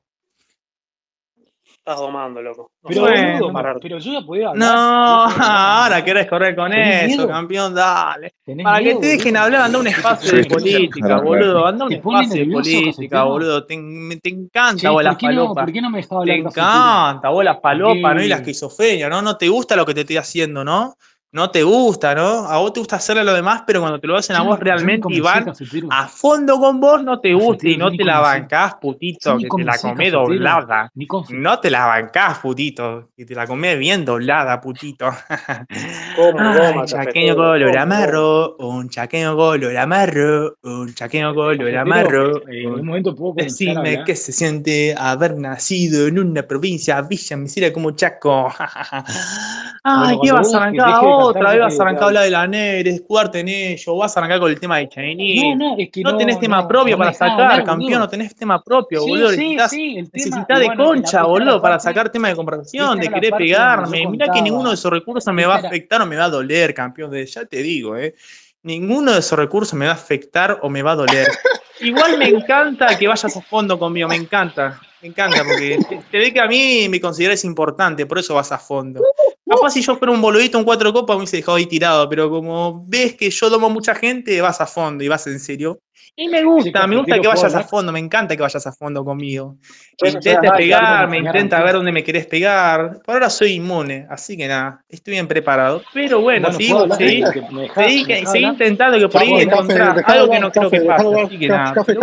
[1.83, 2.73] Estás domando, loco.
[2.83, 3.79] No Pero, Bueno.
[3.81, 4.69] pero yo ya podía hablar.
[4.69, 7.27] No, ahora querés correr con ¿Tenés eso, miedo?
[7.27, 8.35] campeón, dale.
[8.45, 9.43] ¿Tenés Para que te dejen boludo?
[9.45, 11.65] hablar, anda un espacio de política, boludo.
[11.65, 13.65] Anda un ¿Te espacio de política, boludo.
[13.65, 15.63] Te, me- te encanta vos las ¿por qué no, palopas.
[15.63, 16.67] ¿por qué no me dejaba Te hablar cafetero?
[16.67, 18.23] encanta vos las ¿Por palopas, ¿no?
[18.23, 19.21] Y la esquizofrenia, ¿no?
[19.23, 20.93] No te gusta lo que te estoy haciendo, ¿no?
[21.33, 22.45] No te gusta, ¿no?
[22.45, 24.59] A vos te gusta hacerle a los demás, pero cuando te lo hacen a vos
[24.59, 25.45] realmente y van
[25.89, 29.63] a fondo con vos, no te gusta y no te la bancás, putito, que te
[29.63, 30.91] la comés doblada.
[31.29, 35.05] No te la bancás, putito, que te la comés bien doblada, putito.
[36.17, 42.45] ¿Cómo Ay, goma, chaqueño color amarro, un chaqueño color amarro, un chaqueño color amarro.
[42.49, 47.37] en un- un momento puedo Decime qué se siente haber nacido en una provincia villa
[47.37, 48.49] miseria como Chaco.
[49.83, 50.77] Ay, ¿qué vas a de
[51.25, 51.59] otra vez?
[51.59, 54.51] Vas a arrancar a hablar de la negra, escudarte en ello, vas a arrancar con
[54.51, 55.55] el tema de No, Chinese.
[55.55, 59.01] no, es que No tenés tema propio para sacar, hablar, campeón, no tenés tema propio,
[59.01, 59.29] Sí, boludo.
[59.31, 60.03] sí, Necesitas, sí,
[60.47, 64.07] tema, de bueno, concha, boludo, para sacar tema de conversación, de querer pegarme.
[64.07, 66.73] Mirá que ninguno de esos recursos me va a afectar o me va a doler,
[66.73, 67.11] campeón.
[67.11, 68.15] De, ya te digo, eh.
[68.63, 71.27] Ninguno de esos recursos me va a afectar o me va a doler.
[71.81, 74.79] Igual me encanta que vayas a fondo conmigo, me encanta.
[75.01, 75.79] Me encanta porque
[76.11, 79.01] te, ve que a mí me consideras importante, por eso vas a fondo.
[79.47, 82.29] Capaz si yo fuera un boludito, un cuatro copas, me hubiese dejado ahí tirado, pero
[82.29, 85.79] como ves que yo domo mucha gente, vas a fondo y vas en serio.
[86.13, 88.71] Y me gusta, me gusta que ¿puedo vayas a fondo, me encanta que vayas a
[88.73, 89.55] fondo conmigo.
[89.97, 92.99] Soy intentes pegar, me intenta ver dónde me querés pegar.
[93.05, 95.81] Por ahora soy inmune, así que nada, estoy bien preparado.
[95.93, 96.97] Pero bueno, Bueno, seguí, ¿puedo hablar?
[96.97, 100.51] seguí, ¿Me, me dejás, seguí, me que- intentando que por ahí encontrar algo que no
[100.51, 101.73] creo que pase, así que nada.
[101.85, 101.95] que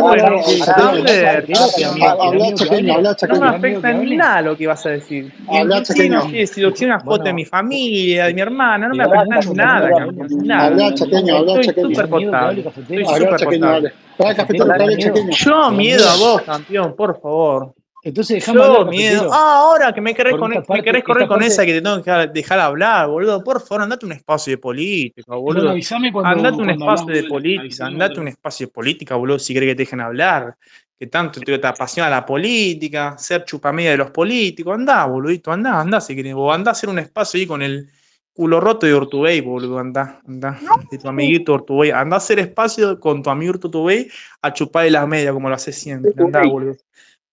[3.28, 5.30] No me afecta que en nada lo que vas a decir.
[6.72, 10.52] Si una foto de mi familia, de mi hermana, no me afecta en nada, que.
[10.52, 11.88] Habla chaqueño, habla Estoy chaqueño.
[11.90, 12.08] súper
[12.54, 13.04] que estoy
[13.36, 13.97] chaqueño,
[15.30, 17.74] Yo miedo a vos, campeón, por favor.
[18.02, 19.30] Entonces hablar, Yo miedo.
[19.32, 22.10] Ah, ahora que me querés, con, me querés correr con esa que te tengo que
[22.32, 23.42] dejar, hablar, boludo.
[23.42, 25.70] Por favor, andate un espacio de política, bueno, boludo.
[25.70, 29.14] avísame Andate cuando, un cuando espacio hablamos de política, andate cuando un espacio de política,
[29.16, 30.56] boludo, si querés que te dejen hablar.
[30.98, 34.74] Que tanto te, te apasiona la política, ser chupamilla de los políticos.
[34.74, 36.34] Andá, boludito, andá, andá si querés.
[36.36, 37.88] O andá a hacer un espacio ahí con el
[38.38, 40.60] culo roto de Ortubey, boludo, anda, anda,
[40.92, 44.08] de tu amiguito Ortubey, anda a hacer espacio con tu amigo Ortubey
[44.40, 46.76] a chuparle las medias como lo hace siempre, anda, boludo.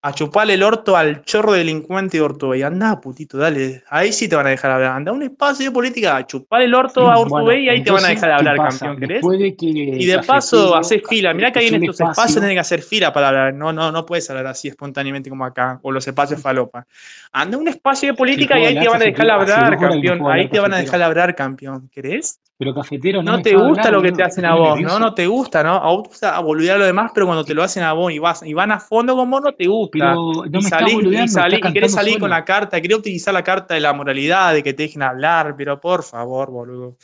[0.06, 2.62] A chuparle el orto al chorro delincuente de Ortubey.
[2.62, 3.82] Anda, putito, dale.
[3.90, 4.92] Ahí sí te van a dejar hablar.
[4.92, 7.84] Anda a un espacio de política, a chuparle el orto a Bueno, Ortubey y ahí
[7.84, 8.86] te van a dejar de ¿qué hablar, pasa?
[8.86, 9.40] campeón, ¿querés?
[9.40, 11.34] De que Y de paso, haces fila.
[11.34, 13.56] Mirá que ahí en estos espacios espacio- tenés que hacer fila para hablar.
[13.56, 16.86] No, no, no puedes hablar así espontáneamente como acá, o los espacios falopa.
[17.32, 20.32] Anda a un espacio de política y ahí te van a dejar hablar, campeón.
[20.32, 21.90] Ahí te van a dejar hablar, campeón.
[21.92, 22.40] ¿Querés?
[22.58, 24.76] Pero cafetero no, No me te gusta hablar, lo que te hacen a vos, ¿no?
[24.76, 25.00] nervioso.
[25.00, 25.74] No te gusta, ¿no?
[25.76, 28.14] A vos te gusta boludear a lo demás, pero cuando te lo hacen a vos
[28.14, 29.92] y, vas, y van a fondo con vos, no te gusta.
[29.92, 32.22] Pero no y salís, y, salís- y querés salir solo.
[32.22, 35.56] con la carta, querés utilizar la carta de la moralidad, de que te dejen hablar,
[35.58, 36.96] pero por favor, boludo.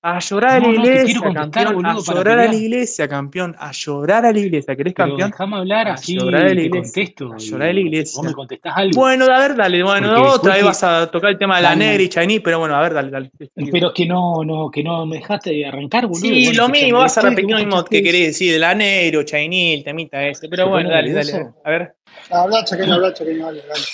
[0.00, 1.66] A llorar a la iglesia, campeón.
[1.66, 3.56] A boludo, llorar a la iglesia, campeón.
[3.58, 4.74] A llorar a la iglesia.
[4.76, 5.30] ¿Querés, campeón?
[5.30, 6.80] déjame hablar A así llorar a la iglesia.
[6.80, 7.32] contesto.
[7.34, 8.22] A llorar a la Vos iglesia.
[8.22, 8.92] me contestás algo.
[9.00, 12.02] Bueno, a ver, dale, bueno, otra vez vas a tocar el tema de la negra
[12.02, 13.30] y Chinese, pero bueno, a ver, dale, dale.
[13.70, 16.20] Pero es que no, no, que no me dejaste de arrancar, boludo.
[16.20, 19.82] Sí, Bueno, lo mismo, vas a repetir lo mismo que querés decir, del anero, Chainil,
[19.82, 21.94] temita ese, pero ¿Te bueno, dale, dale, a ver.
[22.30, 23.84] Habla, chaqueño, habla, chaqueño, dale, dale.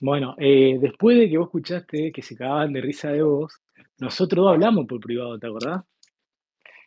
[0.00, 3.52] Bueno, eh, después de que vos escuchaste que se cagaban de risa de vos,
[3.98, 5.82] nosotros dos hablamos por privado, ¿te acordás?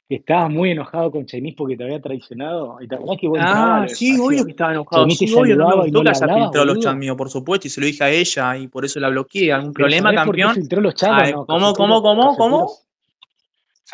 [0.08, 2.78] Que estabas muy enojado con Chenis porque te había traicionado.
[2.80, 5.56] ¿Y te acordás que vos Ah, sí, obvio que estaba enojado, Chenis te sí, obvio,
[5.56, 7.88] no me gustó no que haya filtrado los chats míos, por supuesto, y se lo
[7.88, 9.52] dije a ella, y por eso la bloqueé.
[9.52, 10.62] ¿Algún problema, ¿sabés por qué campeón?
[10.62, 11.46] filtró los chats Ay, no?
[11.46, 12.85] ¿Cómo, cómo, cómo, cómo?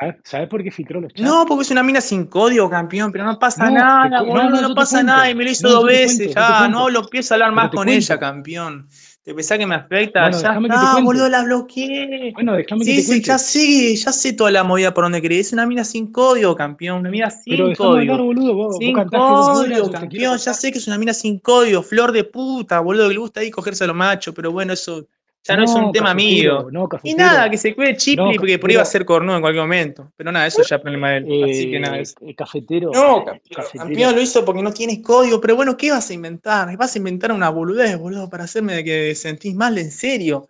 [0.01, 0.21] Cafetero.
[0.21, 1.23] ¿Sabés, ¿Sabés por qué filtró los chats?
[1.23, 4.25] No, porque es una mina sin código, campeón, pero no pasa No, te nada, no,
[4.25, 6.33] boludo, no, no, te pasa nada, y me lo hizo No, dos te veces, cuento,
[6.33, 8.05] te ya, no lo empiezo a hablar Pero más te con cuento.
[8.05, 8.87] ella, campeón.
[9.23, 12.31] Te pensás que me afecta, Bueno, ya que te está, boludo, la bloqueé.
[12.33, 13.27] Bueno, déjame que Sí, te sí, cuente.
[13.27, 15.47] ya sé, ya sé toda la movida por donde querés.
[15.47, 18.17] Es una mina sin código, campeón, una mina Pero sin hablar, código.
[18.25, 18.55] boludo.
[18.55, 21.83] Vos, vos Sin horas, código, te campeón, ya sé que es una mina sin código,
[21.83, 25.07] flor de puta, boludo, que le gusta ahí cogerse a los machos, pero bueno, eso
[25.43, 26.69] ya no es un tema mío.
[26.71, 29.36] no, Y nada, que se cuide No, Chipli, porque por ahí va a ser cornudo
[29.36, 30.12] en cualquier momento.
[30.15, 31.25] Pero nada, eso ya es problema de él.
[31.43, 32.15] Así que nada, Eh, eso.
[32.21, 33.84] eh, cafetero, No, campeón, cafetero.
[33.86, 36.75] campeón lo hizo porque no tienes código, pero bueno, ¿qué vas a inventar?
[36.77, 40.47] Vas a inventar una boludez, boludo, para hacerme de que sentís mal, en serio.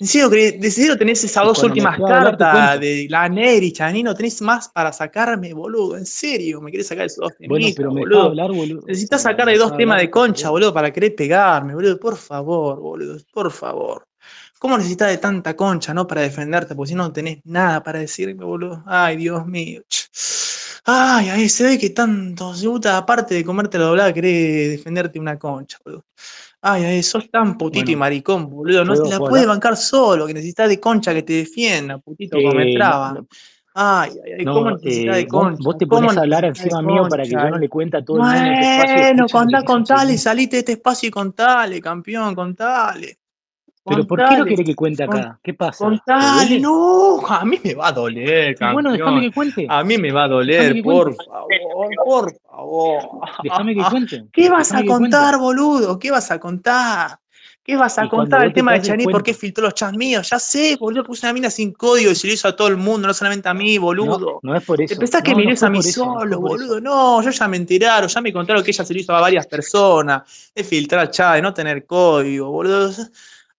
[0.00, 4.14] En serio, que de serio tenés esas dos últimas cartas de la Neri y Chanino,
[4.14, 7.90] tenés más para sacarme, boludo, en serio, me querés sacar esos dos Bueno, temitas, pero
[7.92, 8.26] me boludo.
[8.28, 8.86] hablar, boludo.
[8.86, 13.18] Necesitas sacar de dos temas de concha, boludo, para querer pegarme, boludo, por favor, boludo,
[13.32, 14.06] por favor.
[14.60, 16.06] ¿Cómo necesitas de tanta concha, no?
[16.06, 18.84] Para defenderte, porque si no, tenés nada para decirme, boludo.
[18.86, 19.80] Ay, Dios mío.
[20.84, 25.18] Ay, ay, se ve que tanto se gusta, aparte de comerte la doblada, querés defenderte
[25.18, 26.04] una concha, boludo.
[26.60, 28.84] Ay, ay, sos tan putito y maricón, boludo.
[28.84, 32.36] No te ¿puedo, la puedes bancar solo, que necesitas de concha que te defienda, putito,
[32.36, 33.12] Eh, no, traba.
[33.14, 33.26] no,
[33.72, 35.64] Ay, ay, ay, ¿cómo necesitas de eh, vos, concha?
[35.64, 37.96] vos te ¿Cómo pones a hablar de encima mío para que yo no le cuente
[37.96, 42.34] a todo el mundo este Bueno, contá, contale, salite de este espacio y contale, campeón,
[42.34, 43.19] contale.
[43.84, 45.38] Pero ¿por qué no querés que cuente acá?
[45.42, 45.78] ¿Qué pasa?
[45.78, 49.20] ¿Te contale, no, a mí me va a doler, Y bueno, déjame campeón.
[49.22, 49.66] que cuente.
[49.68, 51.48] A mí me va a doler, por favor,
[52.04, 53.02] por favor.
[53.42, 54.24] Déjame que cuente.
[54.32, 55.98] ¿Qué vas Déjame a contar, boludo?
[55.98, 57.18] ¿Qué vas a contar?
[57.62, 58.44] ¿Qué vas a contar?
[58.46, 60.28] El tema de Chaní, ¿por qué filtró los chats míos?
[60.30, 62.76] Ya sé, boludo, puse una mina sin código y se lo hizo a todo el
[62.76, 64.40] mundo, no solamente a mí, boludo.
[64.42, 64.98] no es por ¿Te eso.
[64.98, 66.04] pensás que No, me a mí eso.
[66.04, 66.80] Solo, boludo?
[66.80, 69.46] No, yo ya me enteraron, ya me contaron que ella se lo hizo a varias
[69.46, 72.90] personas, de filtrar chat, de no tener código, boludo.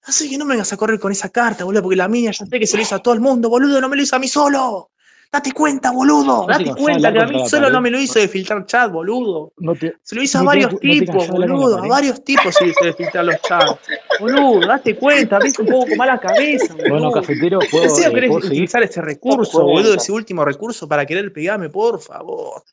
[0.03, 2.45] Así que no me vengas a correr con esa carta, boludo, porque la mía ya
[2.45, 4.19] sé que se lo hizo a todo el mundo, boludo, no me lo hizo a
[4.19, 4.89] mí solo.
[5.31, 7.97] Date cuenta, boludo, ¿No te date cuenta que a mí la solo no me lo
[7.97, 9.53] hizo de filtrar chat, boludo.
[9.59, 12.53] ¿No te, Se lo hizo a no varios te tipos, la boludo, a varios tipos
[12.53, 13.79] se hizo de filtrar los chats.
[14.19, 17.13] Boludo, date cuenta, ves un poco con mala cabeza, Bueno, boludo.
[17.13, 18.53] cafetero, ¿En ¿puedo, serio eh, querés ¿puedo seguir?
[18.55, 22.63] utilizar ese recurso, boludo, ese último recurso para querer pegarme, por favor?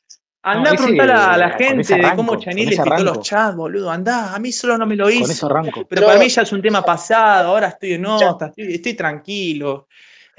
[0.41, 3.91] No, Andá a preguntar a la gente de cómo con le filtró los chats, boludo.
[3.91, 5.45] Andá, a mí solo no me lo con eso hizo.
[5.47, 5.85] arranco.
[5.85, 9.87] Pero para mí ya es un tema pasado, ahora estoy en otra, estoy, estoy tranquilo.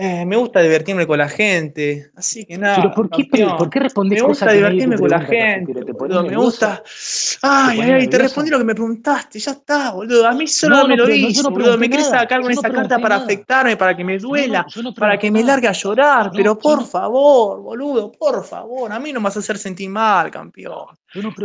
[0.02, 2.10] Eh, me gusta divertirme con la gente.
[2.16, 3.70] Así que Pero nada, ¿por qué, pre- ¿por campeón.
[3.70, 5.74] qué respondes Me cosas gusta te divertirme con la gente?
[5.84, 6.22] ¿Te boludo.
[6.22, 6.82] Me gusta.
[6.82, 9.38] ¿Te Ay, pones ay, ay, te respondí lo que me preguntaste.
[9.38, 10.26] Ya está, boludo.
[10.26, 11.76] A mí solo No, me no, lo pero no, boludo.
[11.76, 13.24] Me querés sacar con esa carta para nada.
[13.26, 14.64] afectarme, para que me duela,
[14.96, 16.30] para que me largue a llorar.
[16.34, 18.90] Pero por favor, boludo, por favor.
[18.90, 20.96] A mí no me vas a hacer sentir mal, campeón.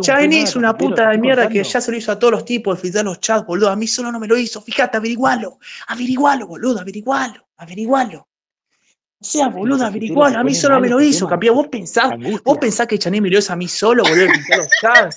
[0.07, 0.73] nada, es una.
[0.77, 3.03] Te puta de mierda que ya se lo hizo a todos los tipos de filtrar
[3.03, 3.69] los chats, boludo.
[3.69, 4.61] A mí solo no me lo hizo.
[4.61, 5.59] Fíjate, averigualo.
[5.87, 7.45] Averigualo, boludo, averigualo.
[7.57, 8.27] Averigualo.
[9.21, 11.55] Sea, boludo, te A mí solo me lo hizo, campeón.
[11.55, 15.09] Vos pensás, vos pensás que Chané me lo hizo a mí solo, boludo, de filtrar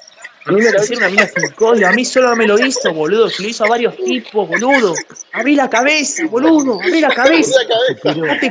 [0.53, 0.85] los chats.
[0.85, 1.87] Hicieron una mina sin código.
[1.89, 3.29] A mí solo no me lo hizo, boludo.
[3.29, 4.95] Se lo hizo a varios tipos, boludo.
[5.33, 6.81] Abrí la cabeza, boludo.
[6.83, 7.53] Abrí la cabeza.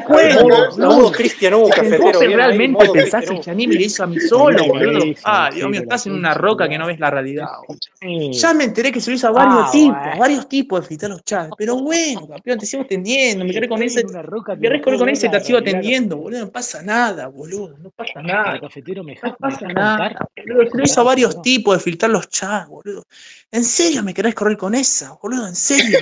[0.05, 0.87] Cuenta, Modo, boludo.
[0.87, 2.19] modo Cristian ¿Vos cafetero.
[2.19, 5.05] realmente pensás que me lo hizo a mí solo, boludo?
[5.23, 7.47] Ah, Dios mío, estás en una roca que no ves la realidad.
[8.31, 10.85] Ya me enteré que se lo hizo a varios Ah, tipos, a varios tipos de
[10.87, 11.51] fritar los chats.
[11.57, 13.43] Pero bueno, campeón, te sigo atendiendo.
[13.45, 16.41] Me querés con ese, me que querés no con ese, la te sigo atendiendo, boludo.
[16.41, 17.75] No pasa nada, boludo.
[17.81, 18.59] No pasa nada.
[18.59, 20.15] cafetero, ¿me No pasa nada.
[20.35, 23.05] Se lo hizo a varios tipos de filtrar los chats, boludo.
[23.49, 25.47] ¿En serio me querés correr con esa, boludo?
[25.47, 25.99] ¿En serio?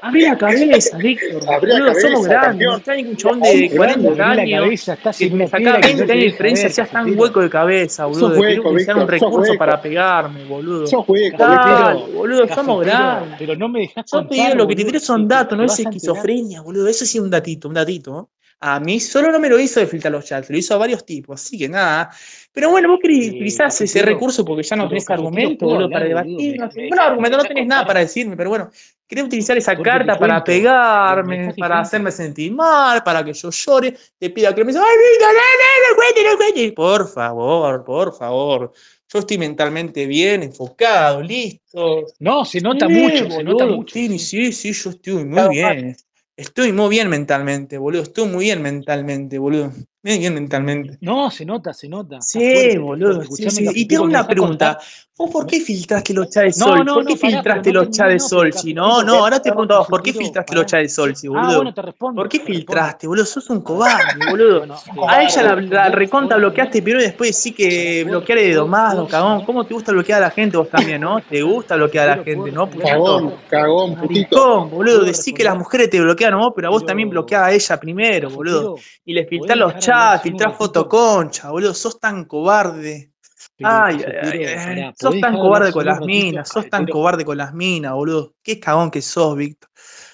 [0.00, 1.44] Abrí la cabeza, Víctor.
[1.44, 2.68] Boludo, somos grandes.
[2.68, 4.86] No está ningún chabón de te 40 Abrí la años
[5.18, 7.18] que en me una saca piedra que 20 no te años de diferencia, seas tan
[7.18, 8.28] hueco de cabeza, boludo.
[8.28, 10.86] Querer hueco, utilizar un recurso para pegarme, boludo.
[10.86, 13.36] Sos hueco, Dale, boludo, somos grandes.
[13.40, 15.76] pero no me dejás Yo te digo, lo que te tiro son datos, no es
[15.80, 16.86] esquizofrenia, boludo.
[16.86, 18.12] Eso sí es un datito, un datito.
[18.12, 18.30] ¿no?
[18.66, 21.04] A mí solo no me lo hizo de filtrar los chats, lo hizo a varios
[21.04, 22.08] tipos, así que nada.
[22.50, 25.90] Pero bueno, vos querés Eh, utilizar ese recurso porque ya no tenés argumento, ¿puedo boludo,
[25.90, 26.52] para debatir.
[26.52, 28.70] ¿Me, No Bueno, me argumento, no tenés nada para decirme, pero bueno,
[29.06, 30.50] querés utilizar esa carta para cuento.
[30.50, 34.72] ¿Me, me pegarme, para hacerme sentir mal, para que yo llore, te pida que me
[34.72, 36.74] diga, ay, no, no, no no.
[36.74, 38.72] Por favor, por favor.
[39.12, 42.06] Yo estoy mentalmente bien, enfocado, listo.
[42.18, 44.72] No, se nota mucho, se nota mucho, sí, sí.
[44.72, 45.94] yo estoy muy bien.
[46.38, 48.02] Estoy muy bien mentalmente, boludo.
[48.02, 49.72] Estoy muy bien mentalmente, boludo.
[50.04, 50.98] Muy bien mentalmente.
[51.00, 52.20] No, se nota, se nota.
[52.20, 53.62] Sí, fuerte, boludo, sí, sí.
[53.74, 54.78] Y te cafetero, hago ¿me una pregunta.
[55.16, 56.84] ¿Vos por qué filtraste los chats de No, Sol?
[56.84, 58.74] no, ¿Por qué no, pero filtraste los chats de no, pero Solchi?
[58.74, 61.30] No, no, ahora te pregunto a vos, ¿por qué filtraste los chats de Solchi, Ah,
[61.30, 61.56] boludo?
[61.56, 63.24] bueno, te respondo, ¿Por qué filtraste, boludo?
[63.24, 64.64] Sos un cobarde, boludo.
[65.08, 65.68] A ella la, cobarde.
[65.68, 69.44] ¿puedo la ¿Puedo bloqueaste y después sí que ¿puedo, bloquear de puedo, domado, puedo cagón.
[69.44, 71.22] ¿Cómo te gusta bloquear a la gente vos también, ¿Puedo no?
[71.22, 72.90] ¿Te gusta bloquear a la Cafetero, ¿puedo gente, no?
[72.90, 74.66] Cagón, cagón, putito.
[74.66, 77.20] Boludo, ¿Puedo decí que las mujeres te bloquean a vos, pero a vos también Pero,
[77.20, 78.76] bloqueás a ella primero, boludo.
[79.04, 79.84] Y le ¿podés filtrás los chats,
[80.22, 80.54] filtrás ratito?
[80.58, 81.74] fotoconcha, boludo.
[81.74, 83.12] Sos tan cobarde.
[83.56, 87.36] Pero, Ay, ay, ay, Sos ¿podés tan cobarde con las minas, sos tan cobarde con
[87.36, 88.34] las minas, boludo.
[88.42, 89.70] Qué cagón que sos, Víctor.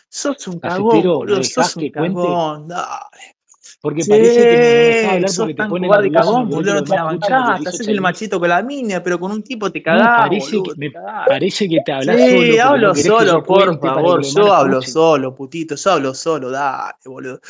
[0.09, 1.45] Sos un cagón, ¿me boludo.
[1.45, 3.37] Sos un cagón, dale.
[3.83, 6.75] Porque parece que no, me Sí, hablar sos porque te cobarde cagón, boludo.
[6.75, 7.67] No te la bancás.
[7.67, 10.63] Haces el machito con la mina, pero con un tipo te No, cagás, parece boludo.
[10.65, 11.29] que, Te me cagás.
[11.29, 14.23] parece que te hablas Sí, solo no hablo solo, por favor.
[14.23, 15.77] Yo lo hablo solo, putito.
[15.77, 17.41] Yo hablo solo, dale, boludo.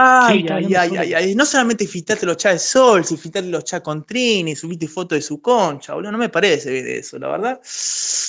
[0.00, 1.34] Ay, ay, ay, ay, ay.
[1.34, 5.18] No solamente filtraste los chats de Sol, si filtraste los chats con Trini, subiste fotos
[5.18, 6.12] de su concha, boludo.
[6.12, 7.60] No me parece bien eso, la verdad.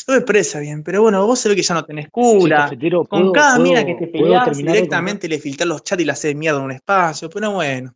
[0.07, 0.83] No me parece bien.
[0.83, 2.69] Pero bueno, vos se ve que ya no tenés cura.
[2.69, 6.05] Con ¿puedo, cada mina que puedo, te puedo peleás, directamente le filtrás los chats y
[6.05, 7.29] la haces mierda en un espacio.
[7.29, 7.93] Pero bueno.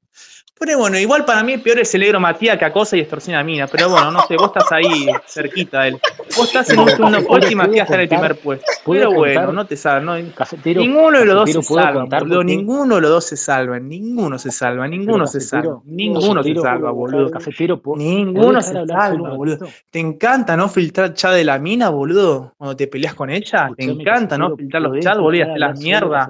[0.60, 3.43] Pero bueno, igual para mí peor es el negro Matías que acosa y extorsiona a
[3.43, 3.68] mina.
[3.68, 5.99] Pero bueno, no sé, vos estás ahí cerquita de él.
[6.38, 8.66] Vos estás en un segundo puesto y ¿puedo Matías está en el primer puesto.
[8.86, 9.54] ¿Puedo Pero bueno, contar?
[9.56, 10.26] no te salvan.
[10.28, 12.43] No, Cafetero, ninguno de los dos se cafetero, ¿puedo salvan, contar boludo.
[12.43, 13.89] Ninguno de los dos se salvan.
[13.89, 14.88] Ninguno se salva.
[14.88, 15.82] Ninguno se salva.
[15.86, 17.32] Ninguno se salva, boludo.
[17.32, 19.68] cafetero, ¿po- ¿podés Ninguno se salva, boludo.
[19.89, 22.54] ¿Te encanta no filtrar chat de la mina, boludo?
[22.58, 23.70] Cuando te peleas con ella.
[23.76, 25.39] ¿Te encanta no filtrar los ¿podés chats, boludo?
[25.39, 26.30] Y hacer las mierdas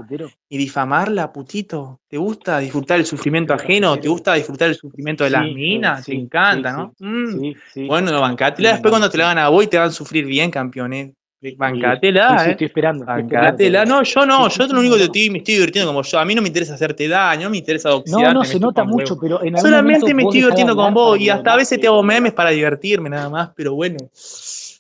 [0.49, 1.99] y difamarla, putito.
[2.07, 3.93] ¿Te gusta disfrutar el sufrimiento ajeno?
[3.93, 5.97] ¿Te cafetero, gusta disfrutar el sufrimiento de las sí, minas?
[5.99, 6.93] ¿Te sí, sí, encanta, no?
[6.99, 7.88] Mm.
[7.88, 10.26] Bueno, bancátela sí, después cuando te la hagan a vos y te van a sufrir
[10.26, 11.13] bien, campeón, eh.
[11.57, 12.51] Bancátela, eh.
[12.51, 13.84] estoy esperando, Bancátela.
[13.84, 16.17] No, yo no, yo lo único que estoy, me estoy divirtiendo como yo.
[16.19, 18.59] A mí no me interesa hacerte daño, no me interesa No, oxidarte, no, me se
[18.59, 18.93] nota huevo.
[18.93, 21.82] mucho, pero en algún Solamente me estoy divirtiendo con vos y hasta a veces te
[21.82, 21.88] te...
[21.88, 23.97] hago memes para divertirme nada más, pero bueno.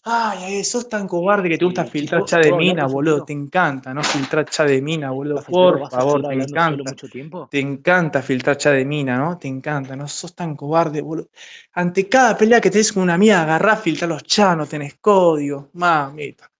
[0.05, 3.23] Ay, ay, sos tan cobarde que te gusta Sí, filtrar ¿puedo, chat de mina, boludo.
[3.23, 4.03] Te encanta, ¿no?
[4.03, 5.41] Filtrar chat de mina, boludo.
[5.49, 6.89] Por ¿vas a favor, te encanta.
[6.89, 7.47] mucho tiempo?
[7.49, 9.37] Te encanta filtrar chat de mina, ¿no?
[9.37, 10.07] Te encanta, ¿no?
[10.09, 11.29] Sos tan cobarde, boludo.
[11.73, 15.69] Ante cada pelea que tenés con una amiga, agarrás, filtrar los chats, no tenés código.
[15.73, 16.51] Mamita.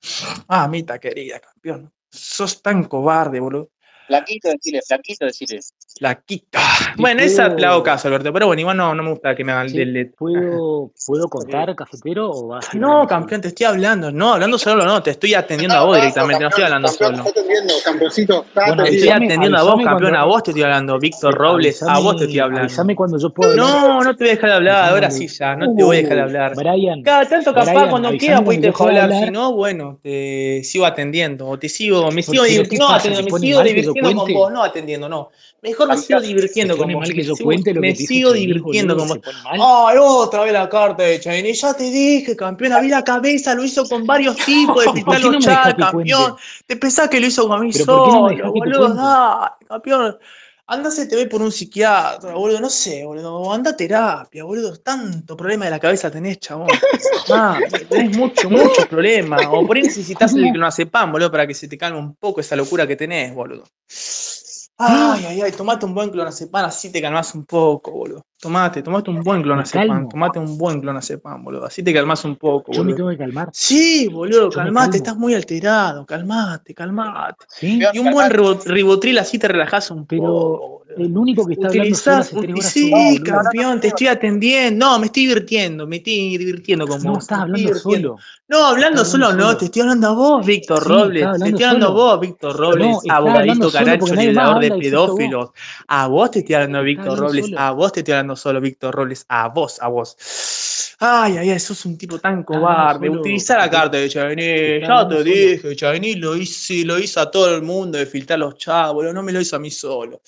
[0.48, 1.92] Mamita querida, campeón.
[2.10, 3.72] Sos tan cobarde, boludo.
[4.14, 5.60] Flaquito, decirle, flaquito, decirle.
[6.00, 6.60] La quita.
[6.60, 8.32] Sí, Bueno, esa le hago puedo, caso, Alberto.
[8.32, 11.30] Pero bueno, igual no, no me gusta que me hagan sí, del puedo, puedo Eh,
[11.30, 14.12] contar, cafetero, o vas No, campeón, te estoy hablando.
[14.12, 17.24] No, hablando solo no, te estoy atendiendo a vos directamente, no estoy hablando solo.
[17.84, 21.00] campeoncito, Bueno, Te estoy atendiendo a vos, campeón, cuando, a vos te estoy hablando.
[21.00, 22.96] Víctor Robles, a vos te estoy avísame hablando.
[22.96, 25.56] cuando yo puedo hablar, No, no te voy a dejar de hablar, ahora sí ya,
[25.56, 26.56] no te voy a dejar de hablar.
[26.56, 30.00] Brian, Cada tanto capaz Brian, cuando quieras pues te dejo pueda hablar, si no, bueno,
[30.02, 34.03] te sigo atendiendo, o te sigo, me sigo pero ¿qué divirtiendo, no me sigo mal
[34.10, 35.30] que con vos, no atendiendo, no.
[35.62, 38.32] Mejor me sigo ¿Se divirtiendo con vos, que yo cuente lo que me dijo sigo
[38.34, 39.22] divirtiendo boludo?
[39.22, 39.34] con.
[39.52, 43.64] Ay, otra vez la carta de Chinese, ya te dije, campeón, abrí la cabeza, lo
[43.64, 45.92] hizo con varios tipos de ¿Y por filtrar qué no los que campeón.
[46.32, 46.44] cuente?
[46.68, 48.94] ¿Te pensás que lo hizo con mí ¿Pero por qué no solo, que boludo?
[48.94, 50.18] Dale, campeón.
[50.66, 53.52] Anda ve por un psiquiatra, boludo, no sé, boludo.
[53.52, 54.78] Anda a terapia, boludo.
[54.78, 56.70] Tanto problema de la cabeza tenés, chabón.
[57.30, 57.58] Ah,
[57.88, 59.42] tenés mucho, muchos problemas.
[59.50, 62.56] O por ahí necesitas el clonazepam, boludo, para que se te calme un poco esa
[62.56, 63.64] locura que tenés, boludo.
[64.86, 68.22] Ay, ay, ay, tomate un buen clonazepam, así te calmas un poco, boludo.
[68.40, 71.66] Tomate, tomate un buen clonazepam, tomate un buen clonazepam, boludo.
[71.66, 72.96] Así te calmas un poco, Yo me boludo.
[72.98, 73.50] tengo que calmar.
[73.54, 77.46] Sí, boludo, Yo calmate, estás muy alterado, calmate, calmate.
[77.48, 77.82] ¿Sí?
[77.94, 80.73] Y un buen ribo- ribotril así te relajás un Pero poco, boludo.
[80.98, 83.24] El único que está hablando solo Utilizás, hace tres horas sí, boludo.
[83.24, 84.86] campeón, te estoy atendiendo.
[84.86, 88.24] No, me estoy divirtiendo, me estoy divirtiendo con No, estás hablando solo.
[88.48, 89.58] No, hablando Estás solo hablando no, solo.
[89.58, 91.22] te estoy hablando a vos, Víctor Sí, Robles.
[91.22, 93.74] Te hablando estoy hablando a vos, Víctor Robles, No, hablando abogadito, más
[94.18, 95.50] violador de pedófilos.
[95.88, 97.46] A vos te estoy hablando, Víctor hablando Robles.
[97.46, 97.60] solo.
[97.60, 99.26] A vos te estoy hablando solo, Víctor Robles.
[99.30, 100.18] A vos, a vos.
[101.00, 103.08] Ay, ay, ay, sos un tipo tan hablando cobarde.
[103.08, 104.80] solo, Utiliza la carta de Chavini.
[104.82, 108.40] Ya hablando te dije, Chavini lo hizo, lo hizo a todo el mundo de filtrar
[108.40, 108.56] los
[108.94, 109.14] boludo.
[109.14, 110.22] No me lo hizo a mí solo.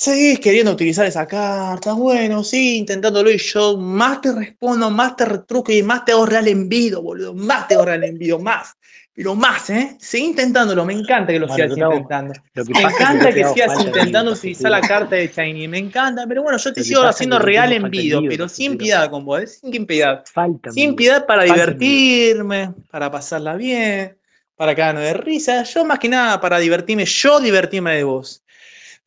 [0.00, 5.24] Seguís queriendo utilizar esa carta, bueno, sí, intentándolo y yo más te respondo, más te
[5.24, 8.76] retruco y más te hago real envido, boludo, más te hago real envido, más,
[9.12, 9.96] pero más, ¿eh?
[9.98, 12.32] Seguí intentándolo, me encanta que lo Bueno, sigas intentando.
[12.54, 16.26] Lo que Me encanta que hago sigas intentando utilizar la carta de Shiny, me encanta,
[16.28, 19.40] pero bueno, yo te que sigo haciendo que real envido, pero sin piedad con vos,
[19.42, 19.46] ¿eh?
[19.48, 20.22] sin piedad.
[20.32, 24.16] Falta Sin piedad para Falta divertirme, para pasarla bien,
[24.54, 25.64] para cagarnos de risa.
[25.64, 28.44] Yo más que nada para divertirme, yo divertirme de vos.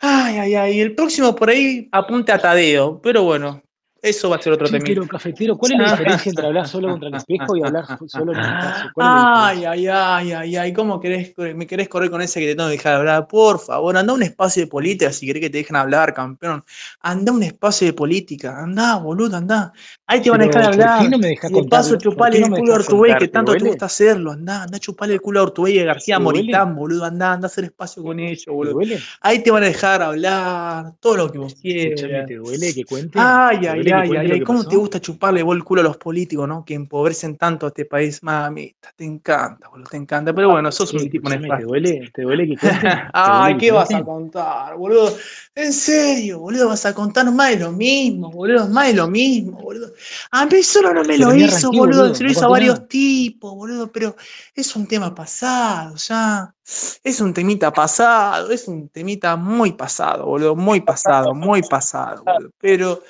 [0.01, 0.79] Ay, ay, ay.
[0.81, 3.61] El próximo por ahí apunte a Tadeo, pero bueno,
[4.01, 7.09] eso va a ser otro pero cafetero, ¿cuál es la diferencia entre hablar solo contra
[7.09, 8.91] el espejo y hablar solo en un espacio?
[8.93, 12.39] ¿Cuál es la Ay, ay, ay, ay, ay, ¿cómo querés, me querés correr con ese
[12.39, 13.27] que te tengo que dejar hablar?
[13.27, 16.63] Por favor, anda a un espacio de política si querés que te dejen hablar, campeón.
[17.01, 19.71] Anda a un espacio de política, anda, boludo, anda.
[20.07, 21.09] Ahí te van a dejar ¿por qué hablar.
[21.09, 23.85] no me dejás Y de paso chupale el culo a Ortubey, que tanto te gusta
[23.85, 24.31] hacerlo.
[24.31, 26.17] Anda, anda a chuparle el culo a Ortubey y a García.
[26.17, 27.05] Moritán, boludo.
[27.05, 28.79] Anda, anda a hacer espacio con ellos, ¿Te boludo.
[29.21, 32.01] Ahí te van a dejar hablar todo lo que vos quieras.
[32.27, 33.19] ¿te duele que cuente?
[33.21, 34.79] Ay, ¿Te ay, ay, ay, ay, ¿cómo te pasó?
[34.79, 36.63] gusta chuparle vos el culo a los políticos, no?
[36.65, 40.33] Que empobrecen tanto a este país, mamita, te encanta, boludo, te encanta.
[40.33, 40.97] Pero bueno, sos ¿Qué?
[40.97, 41.67] un tipo Escúchame, ¿te nefasto.
[41.67, 42.11] duele?
[42.13, 42.57] ¿Te duele que?
[43.23, 45.15] ¿Te Ay, ¿qué vas a contar, boludo?
[45.55, 49.59] En serio, boludo, vas a contar más de lo mismo, boludo, más de lo mismo,
[49.61, 49.93] boludo.
[50.31, 53.91] A mí solo no me lo hizo, boludo, se lo hizo a varios tipos, boludo,
[53.91, 54.15] pero
[54.61, 56.55] es un tema pasado, ya.
[57.03, 62.51] Es un temita pasado, es un temita muy pasado, boludo, muy pasado, muy pasado, boludo.
[62.59, 63.03] Pero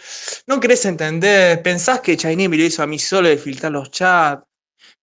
[0.47, 3.91] no querés entender, pensás que Chaini me lo hizo a mí solo de filtrar los
[3.91, 4.43] chats.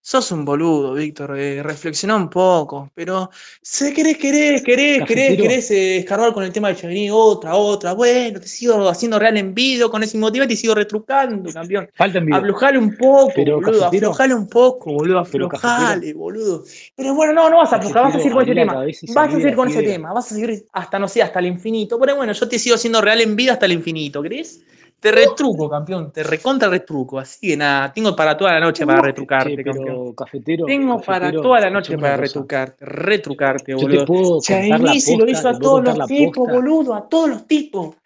[0.09, 3.28] Sos un boludo, Víctor, eh, reflexiona un poco, pero
[3.61, 7.54] sé querés, querés, querés, querés, Cafetero, querés eh, escarbar con el tema de Chaini, otra,
[7.54, 11.90] otra, bueno, te sigo haciendo real envido con ese motivo y te sigo retrucando, campeón.
[11.92, 12.38] falta envido.
[12.38, 16.64] Aflojale un poco, Pero, boludo, cafetero, aflojale un poco, boludo, pero, aflojale, boludo.
[16.96, 19.30] Pero bueno, no, no vas a aflojar, vas a seguir con ese tema, vas a
[19.30, 22.00] seguir con ese tema, vas a seguir hasta, no sé, hasta el infinito.
[22.00, 24.62] Pero bueno, yo te sigo haciendo real en vida hasta el infinito, ¿crees?
[25.01, 27.18] Te retruco, campeón, te recontra retruco.
[27.20, 30.14] Así que nada, tengo para toda la noche para Che, retrucarte, campeón.
[30.14, 34.40] cafetero, Tengo para toda la noche para retrucarte, retrucarte, boludo.
[34.40, 37.96] Chaini se lo hizo a todos los tipos, boludo, a todos los tipos.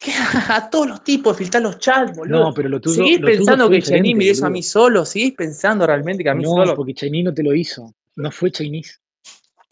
[0.48, 2.44] A todos los tipos, filtrar los chats, boludo.
[2.46, 5.04] No, pero lo tuyo, ¿Seguís lo pensando que Chaini me lo hizo a mí solo?
[5.04, 6.74] ¿Seguís pensando realmente que a mí No, solo?
[6.74, 7.92] porque Chinese no te lo hizo.
[8.16, 8.98] No fue Chinese.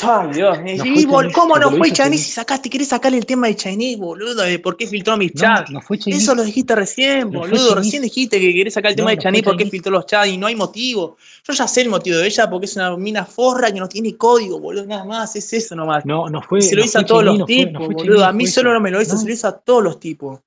[0.00, 0.58] Ay, Dios.
[0.64, 4.42] Y, ¿Cómo no fue Chinese si sacaste, querés sacarle el tema de Chinese, boludo?
[4.42, 5.70] De por qué filtró mis chats.
[5.70, 7.74] no fue Eso lo dijiste recién, No boludo.
[7.74, 10.46] Recién dijiste que querés sacar el tema de Chinese porque filtró los chats y no
[10.46, 11.16] hay motivo.
[11.46, 14.16] Yo ya sé el motivo de ella porque es una mina forra que no tiene
[14.16, 14.86] código, boludo.
[14.86, 16.06] Nada más, es eso nomás.
[16.06, 18.24] No, no Y fue, se lo hizo a todos los tipos, fue boludo.
[18.24, 20.38] A mí solo no me lo hizo, se lo hizo a todos los tipos.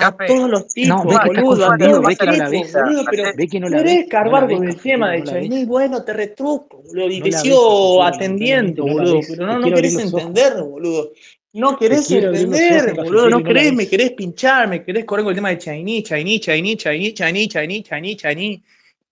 [0.00, 3.22] A todos los no, tipos, estás boludo, a todos ve los no tipos, boludo, pero
[3.60, 5.24] no la querés no cargar con el tema de no.
[5.26, 9.74] Chinese, bueno, te retruco, boludo, y No te sigo atendiendo, no boludo, pero no, no
[9.74, 11.12] querés entender, boludo.
[11.52, 15.36] No querés entender, boludo, no no querés, me querés pinchar, me querés correr con el
[15.36, 18.62] tema de Chinese, Chinese, Chinese, Chinese, Chinese, Chinese, Chinese, Chinese,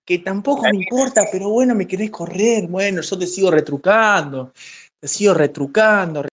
[0.04, 4.52] que tampoco me importa, pero bueno, me querés correr, bueno, yo te sigo retrucando,
[5.00, 6.24] te sigo retrucando,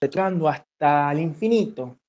[0.00, 1.99] retrucando hasta el infinito.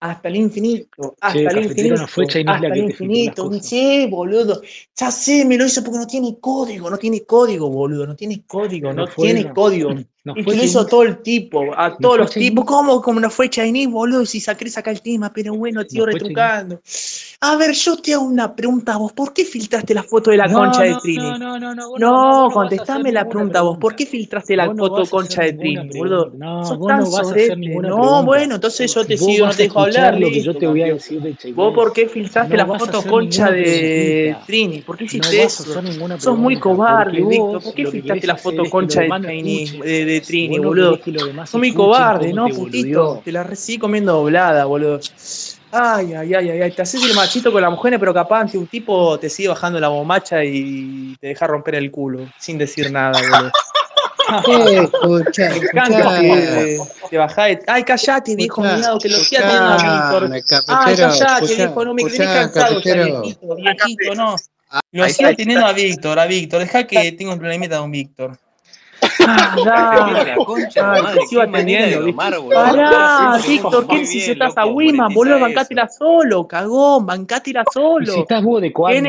[0.00, 3.42] Hasta el infinito, hasta Che, el cafetero, no fue infinito, hasta el infinito.
[3.44, 3.66] cosas.
[3.66, 4.60] Sí, boludo.
[4.94, 8.06] Ya sé, me lo hizo porque no tiene código, no tiene código, boludo.
[8.06, 9.94] No tiene código, No no tiene código.
[10.26, 12.64] no Y fue te lo hizo a todo el tipo, a todos los tipos.
[12.64, 13.00] ¿Cómo?
[13.00, 14.26] Como no fue Chinese, boludo.
[14.26, 16.10] Si saqué sacar el tema, pero bueno, Chinese.
[16.12, 16.80] retrucando.
[17.42, 19.12] A ver, yo te hago una pregunta a vos.
[19.12, 21.16] ¿Por qué filtraste la foto de la No, concha de no, Trini?
[21.16, 23.78] no, no, no, no, no, no, No, a contestame la pregunta vos.
[23.78, 26.32] ¿Por qué filtraste la foto a concha de Trini, boludo?
[26.34, 29.46] No, Sos vos tan no vas a hacer ninguna No, bueno, entonces yo te sigo,
[29.46, 31.92] no te a dejo hablar, lo que yo te voy a decir de ¿Vos por
[31.92, 34.36] qué filtraste No la a foto concha de.
[34.46, 34.82] Trini?
[34.82, 35.64] ¿Por qué No hiciste a eso?
[36.18, 37.62] Sos muy cobarde, Víctor.
[37.62, 40.98] ¿Por qué que filtraste la foto que concha de Trini de Trini, boludo.
[41.52, 43.22] No me cobarde, ¿no, te putito?
[43.24, 45.00] Te la recibí comiendo doblada, boludo.
[45.72, 48.66] Ay, ay, ay, ay, te haces el machito con la mujer, pero capaz que un
[48.66, 53.20] tipo te sigue bajando la bombacha y te deja romper el culo, sin decir nada,
[53.20, 53.50] boludo.
[54.82, 56.78] escucha, me.
[57.66, 60.12] Ay, callate, viejo, mirado, que lo estoy haciendo a mí.
[60.12, 60.32] Por...
[60.68, 63.56] Ay, callate, viejo, no me crees cansado, viejito.
[64.92, 66.60] Lo sigo teniendo a Víctor, a Víctor.
[66.60, 68.38] Deja que tengo un problemita con Víctor.
[69.26, 70.36] Ah, ah,
[72.52, 75.12] Pará, Víctor, ¿qué si estás a Wiman?
[75.12, 78.12] Boludo, bancátela solo, cagón, bancátela solo.
[78.12, 78.96] Si estás vos de cuadro,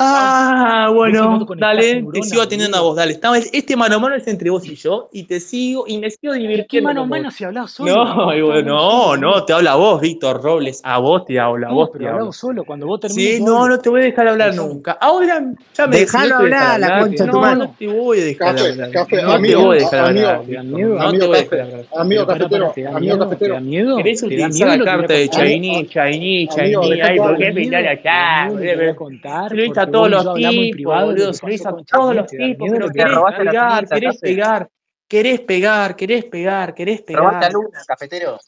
[0.00, 3.18] Ah, bueno, dale, te sigo atendiendo a vos, dale.
[3.52, 6.32] Este mano a mano es entre vos y yo, y te sigo, y me sigo
[6.32, 6.68] divirtiendo.
[6.68, 8.62] ¿Qué mano a mano si hablás solo?
[8.62, 12.32] No, no, te habla vos, Víctor Robles, a vos te habla, a vos te hablo.
[12.32, 13.36] solo cuando vos termines.
[13.38, 14.98] Sí, no, no te voy a dejar hablar nunca.
[15.00, 15.44] Ahora
[15.74, 18.76] ya me Dejalo hablar, la concha tu no te voy a descalabrar.
[18.76, 20.44] no te voy a descalabrar.
[20.64, 21.84] No te voy a descalabrar.
[21.96, 23.58] Amigo cafetero, amigo cafetero.
[23.96, 27.00] ¿Querés utilizar la carta de Chaini, Chaini, Chaini?
[27.00, 28.50] Ay, ¿por qué pintar acá?
[29.48, 31.32] Se lo hizo a todos los tipos, boludo.
[31.32, 32.68] Se lo hizo a todos los tipos.
[32.70, 34.68] Pero querés pegar, querés pegar.
[35.08, 37.22] Querés pegar, querés pegar, querés pegar.
[37.24, 38.38] Robaste a Luna, cafetero.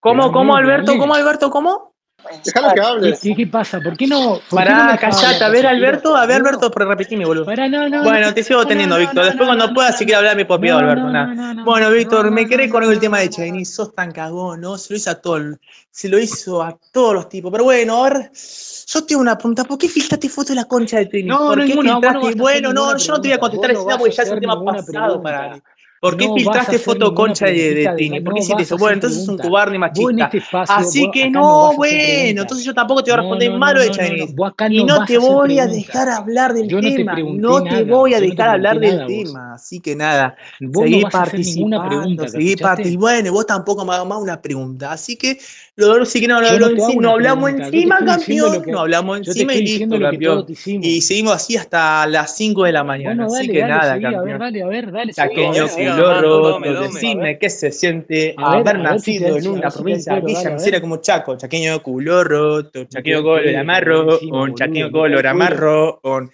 [0.00, 0.96] ¿Cómo, cómo, Alberto?
[0.96, 1.50] ¿Cómo, Alberto?
[1.50, 1.91] ¿Cómo?
[2.22, 3.18] Pues, Déjalo que hable.
[3.36, 3.80] ¿Qué, pasa?
[3.80, 4.40] ¿Por qué no?
[4.50, 5.42] Pará, callate.
[5.42, 7.44] A ver, Alberto, a ver, Alberto, pero repetime, boludo.
[7.46, 8.02] Pará, no, no.
[8.02, 9.24] Bueno, te sigo teniendo, Víctor.
[9.24, 11.08] Después, cuando puedas, si quieres hablar, me puedo pedir, Alberto.
[11.08, 11.62] Nada.
[11.64, 13.64] bueno, Víctor, me querés con el tema de Chaini.
[13.64, 14.78] Sos tan cagón, ¿no?
[14.78, 15.58] Se lo hizo a todo.
[15.90, 17.50] Se lo hizo a todos los tipos.
[17.50, 19.64] Pero bueno, ahora, yo tengo una pregunta.
[19.64, 21.28] ¿Por qué filtraste foto de la concha de Trini?
[21.28, 22.34] No, ¿Por qué filtraste?
[22.36, 25.22] bueno, no, yo no te voy a contestar esa porque ya es un tema pasado
[25.22, 25.62] para.
[26.02, 28.20] ¿Por qué no filtraste foto concha de, Tini?
[28.20, 28.76] ¿Por qué no hiciste eso?
[28.76, 30.32] Bueno, entonces es un cobarde machista.
[30.68, 34.34] Así que no, bueno, entonces yo tampoco te voy a responder malo de Chagrés.
[34.68, 37.14] y no te voy a dejar hablar del tema.
[37.34, 39.54] No te voy a dejar hablar del tema.
[39.54, 43.00] Así que nada, seguí participando, seguí participando.
[43.00, 44.90] Bueno, vos tampoco me hagas más una pregunta.
[44.90, 45.38] Así que
[45.76, 48.62] lo sí que no, lo, no, no hablamos encima, campeón.
[48.66, 50.46] No hablamos encima y listo, campeón.
[50.66, 53.26] Y seguimos así hasta las 5 de la mañana.
[53.26, 54.42] Así que nada, campeón.
[54.42, 55.12] A ver, dale, dale.
[55.12, 60.50] Taqueño, subí, a ver, loro de que se siente haber nacido en una provincia villa
[60.50, 66.30] mesera como Chaco, chaqueño culo roto, chaqueño color amarro, un chaqueño color amarro, un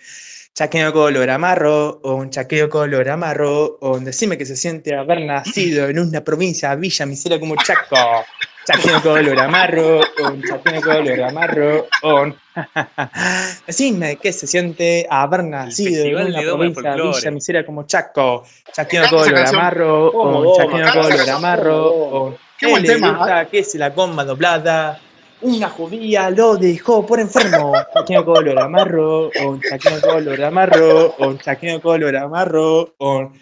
[0.54, 5.98] chaqueño color amarro, un chaqueño color amarro, un decime que se siente haber nacido en
[5.98, 7.96] una provincia villa misera como Chaco.
[8.68, 12.36] Chapinoco olor amarro, on, chapinoco olor amarro, on.
[13.66, 18.44] Decime qué se siente haber nacido en una provincia villa misera como Chaco.
[18.70, 22.36] Chapinoco olor amarro, on, chapinoco olor amarro, on.
[22.58, 23.46] Qué buen tema.
[23.50, 25.00] Que se la comba doblada.
[25.40, 27.72] Una judía lo dejó por enfermo.
[27.94, 33.32] Chaquinoco olor amarro, on, chaquinoco olor amarro, on, chaquinoco olor amarro, on.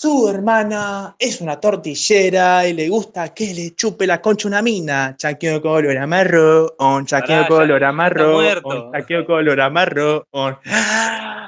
[0.00, 5.16] Su hermana es una tortillera y le gusta que le chupe la concha una mina.
[5.16, 10.56] Chaqueo color amarro, on chaqueo color amarro, on chaqueo color amarro, on.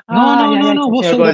[0.09, 1.33] No, no, no, no, vos sos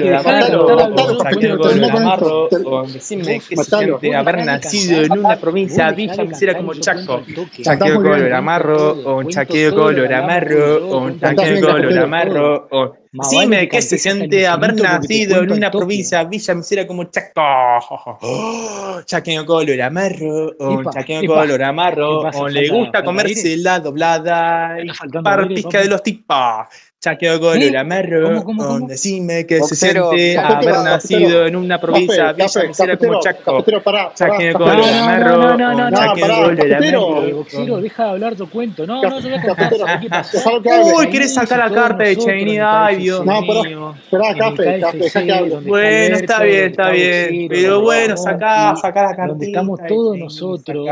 [1.23, 2.93] Chaqueo color amarro, on.
[2.93, 7.23] Decime que siente haber nacido en una provincia villa que como Chaco.
[7.63, 13.06] Chaqueo color amarro, on chaqueo color amarro, on chaqueo color amarro, on.
[13.23, 18.19] Sí, me que se siente haber nacido en una provincia, villa misera como Chaco.
[18.21, 24.89] Oh, chaqueño color amarro, oh, chaqueño color amarro, le gusta comerse la doblada y
[25.23, 26.69] par de los tipas.
[27.07, 27.69] Ya quedó con ¿Sí?
[27.69, 33.13] el amarro, ¿Cómo, decime que se siente haber nacido en una provincia café, villa cafetero,
[33.13, 33.65] como Chaco.
[33.85, 37.35] Pará, pará, el amarro, no, no, no, ya quedó con el.
[37.35, 38.85] Boxero, deja de hablar tu cuento.
[38.89, 40.97] No, no, yo voy a.
[40.97, 43.95] Uy, querés sacar la carta de Chaini, ay Dios mío.
[44.11, 47.47] Café, café, Bueno, está bien, está bien.
[47.49, 49.27] Pero bueno, sacá, sacá la carta.
[49.29, 50.89] Donde estamos todos nosotros,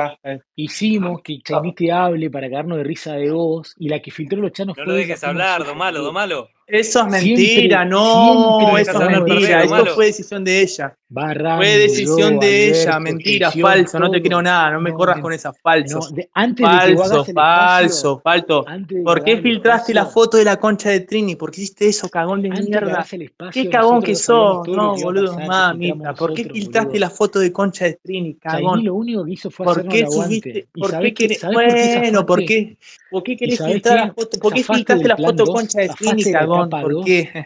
[0.55, 4.53] hicimos que Chaini hable para cagarnos de risa de vos y la que filtró los
[4.53, 4.85] chanos fue...
[4.85, 6.51] No lo dejes hablar, Domalo todo malo.
[6.67, 9.95] Eso es mentira, siempre, no, siempre eso es mentira, esto malo.
[9.95, 10.97] fue decisión de ella.
[11.11, 14.01] Barrando, fue decisión de ella, mentira, falso, todo.
[14.01, 16.11] no te creo nada, no me no, corras con esas falsas.
[16.11, 19.05] No, de, antes falso, de que falso, falso, falso.
[19.05, 21.37] ¿Por qué filtraste la foto de la concha de Trini?
[21.37, 23.01] ¿Por qué hiciste eso, cagón de mierda?
[23.01, 24.67] Espacio, ¿Qué cagón que sos?
[24.67, 28.83] No, boludo, mamita, ¿por qué filtraste la foto de concha de Trini, cagón?
[28.83, 30.67] lo único que hizo fue ¿Por qué subiste?
[30.73, 31.45] ¿Por qué querés?
[31.53, 32.79] Bueno, ¿por qué?
[33.11, 34.39] ¿Por qué querés filtrar la foto?
[34.41, 36.54] ¿Por qué filtraste la foto concha de Trini, cagón?
[36.69, 37.45] perdón, ¿por qué?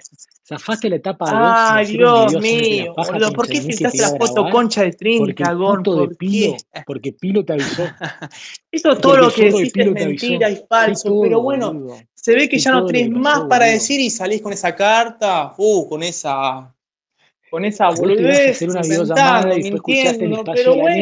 [0.48, 2.94] Zafaste la etapa Ay, Dios mío.
[3.34, 5.82] ¿Por qué filtraste la foto concha de Trin, cagón?
[5.82, 6.56] ¿Por de Pilo.
[6.86, 7.82] Porque Pilo te avisó.
[8.72, 12.72] Eso todo lo que decís es mentira y falso, pero bueno, se ve que ya
[12.72, 16.74] no tenés más para decir y salís con esa carta, uh, con esa
[17.50, 20.96] con esa boludez, hacer una videollamada y después escuchaste el mintiendo, espacio pero bueno.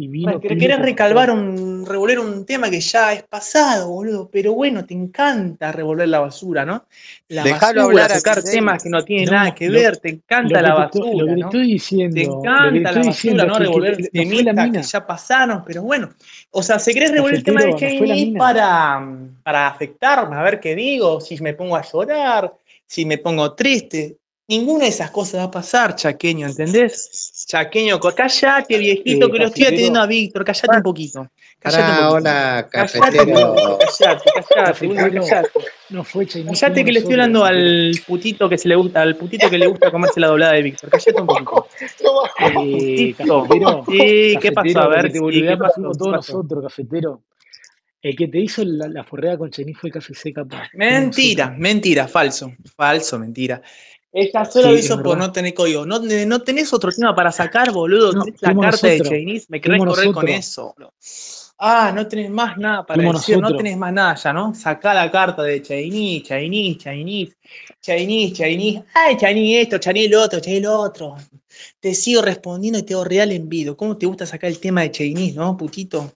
[0.00, 4.28] Y vino Pilo querés recalvar un, revolver un tema que ya es pasado, boludo.
[4.30, 6.84] Pero bueno, te encanta revolver la basura, ¿no?
[7.28, 8.54] La Dejalo basura, hablar a tocar Milei.
[8.54, 11.00] temas que no tienen No, nada que lo, ver, te encanta que la te, estoy-
[11.16, 11.46] lo basura, que te ¿no?
[11.46, 13.58] estoy Te diciendo, lo que te encanta la basura, ¿no?
[13.58, 13.96] que que Revolver
[14.54, 14.80] la que mina.
[14.82, 16.10] ya pasaron, pero bueno.
[16.50, 17.66] O sea, se querés revolver el tema de
[18.26, 18.38] mina.
[18.38, 19.06] para,
[19.42, 22.54] para afectarme, a ver qué digo, si me pongo a llorar,
[22.86, 24.18] si me pongo triste.
[24.52, 27.46] Ninguna de esas cosas va a pasar, chaqueño, ¿entendés?
[27.48, 31.26] Chaqueño, callate, viejito, que lo estoy atendiendo a Víctor, callate un poquito.
[31.58, 32.10] Callate un poquito.
[32.10, 33.54] hola, cafetero.
[33.54, 35.50] callate, callate, cafetero, callate.
[35.88, 39.48] no fue Callate que le estoy hablando al putito que se le gusta, al putito
[39.48, 40.90] que le gusta comerse la doblada de Víctor.
[40.90, 41.68] Callate un poquito.
[42.40, 43.42] Eh, Putito.
[43.48, 44.80] cafetero, Sí, ¿qué pasó?
[44.80, 45.74] A ver, sí, ¿qué pasó?
[45.76, 46.32] fuimos ¿Qué todos pasó?
[46.34, 47.22] nosotros, cafetero.
[48.02, 50.12] El que te hizo la, la forreada con Chinese fue Café.
[50.12, 53.62] Fuimos Mentira, mentira, falso, falso, mentira.
[54.12, 55.86] Esta solo lo Sí, hizo por no tener código.
[55.86, 58.12] ¿No, no tenés otro tema para sacar, boludo?
[58.12, 59.00] No, ¿Tenés la carta de.
[59.00, 59.46] Chinese?
[59.48, 60.74] ¿Me querés correr con eso?
[61.64, 64.52] Ah, no tenés más nada para Fuimos decir, no tenés más nada ya, ¿no?
[64.52, 67.36] Sacá la carta de Chinese, Chinese, Chinese,
[67.80, 68.84] Chinese, Chinese.
[68.94, 71.16] Ay, Chinese esto, Chinese lo otro, Chinese lo otro.
[71.78, 73.76] Te sigo respondiendo y te hago real envido.
[73.76, 76.12] ¿Cómo te gusta sacar el tema de Chinese, no, putito?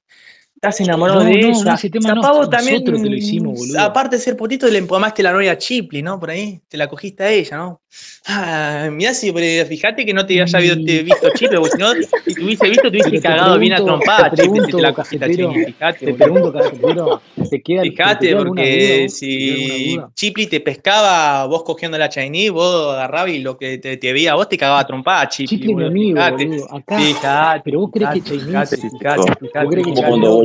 [0.57, 1.75] Estás enamorado No, de no, ella.
[1.75, 3.79] ese tema nosotros también, te lo hicimos, boludo.
[3.79, 6.19] aparte de ser putito, le empalmaste la novia a Chipli, ¿no?
[6.19, 7.83] Por ahí, te la cogiste a ella, ¿no?
[8.27, 11.79] Ah, mirá si, pero fíjate que no te haya habido- te visto Chipli, porque si
[11.79, 11.93] no,
[12.27, 14.73] si te hubiese visto, te hubiese cagado bien a pregunto, trompada, te Chipli, si te
[14.73, 16.53] pregunto, la cogiste a Chipli, fíjate, te boludo.
[16.53, 20.11] pregunto, ¿te queda, te Fíjate, queda duda porque alguna si duda?
[20.15, 24.33] Chipli te pescaba vos cogiendo la Chinese, vos agarrabas y lo que te, te veía
[24.33, 26.65] a vos te cagaba a trompada, Chipli, Chipli es mi amigo, Fíjate, boludo.
[26.75, 29.67] Acá, fíjate, pero vos crees que Chinese, fíjate, fíjate, fíjate,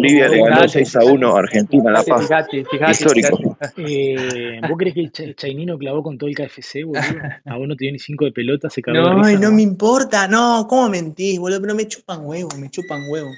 [0.02, 2.22] Bolivia le ganó fíjate, 6 a 1 a Argentina en La Paz.
[2.24, 3.38] fíjate, fíjate, Histórico.
[3.38, 3.74] fíjate.
[3.78, 7.02] eh, vos crees que Ch- Chainino clavó con todo el KFC, boludo.
[7.46, 9.52] A vos no te dio ni cinco de pelota, se cagó No, risa y no
[9.52, 11.62] me importa, no, ¿cómo mentís, boludo?
[11.62, 13.32] Pero me chupan huevo, me chupan huevo.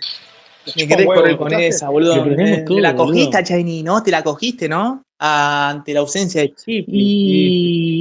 [0.76, 2.26] Me querés huevo, correr con esa, boludo.
[2.32, 4.02] Eh, todo, Te la cogiste Chaini, ¿no?
[4.02, 5.04] Te la cogiste, ¿no?
[5.20, 6.86] Ah, ante la ausencia de Chipli.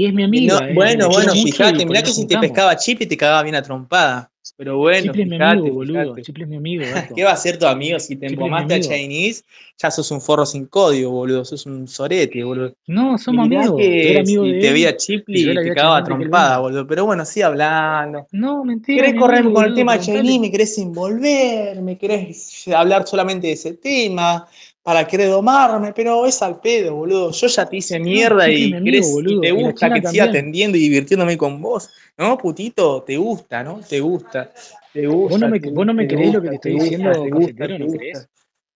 [0.00, 2.38] Y es mi Y amiga, no- eh, bueno, bueno, y fíjate, mirá que si te
[2.38, 4.31] pescaba Chipli te cagaba bien a trompada.
[4.62, 6.16] Pero bueno, Chipli es mi amigo, boludo.
[6.16, 7.16] es mi amigo, gato.
[7.16, 8.80] ¿Qué va a ser tu amigo si te empomaste a.
[8.80, 9.42] Chinese?
[9.76, 11.44] Ya sos un forro sin código, boludo.
[11.44, 12.72] Sos un sorete, boludo.
[12.86, 13.66] No, somos amigos.
[13.66, 16.04] Yo que amigo si de te él veía y yo Chipli le te cagaba a
[16.04, 16.86] trompada, boludo.
[16.86, 18.28] Pero bueno, sigue hablando.
[18.30, 20.38] No, mentira, ¿Querés correr amigo, con el tema de Chinese?
[20.38, 21.82] ¿Me querés envolver?
[21.82, 24.46] ¿Me querés hablar solamente de ese tema?
[24.82, 27.30] Para querer domarme, pero es al pedo, boludo.
[27.30, 30.76] Yo ya te hice mierda y, amigo, querés, y te gusta que te siga atendiendo
[30.76, 31.90] y divirtiéndome con vos.
[32.18, 33.02] ¿No, putito?
[33.02, 33.80] Te gusta, ¿no?
[33.88, 34.50] Te gusta.
[34.92, 36.72] Te ¿Vos no gusta, me, te, vos no me creés lo que te te estoy
[36.72, 38.28] diciendo, gusta, te gusta, te gusta.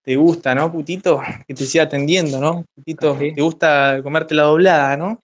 [0.02, 1.20] Te gusta, ¿no, putito?
[1.46, 2.64] Que te siga atendiendo, ¿no?
[2.74, 5.20] Putito, Café, te gusta comerte la doblada, ¿no?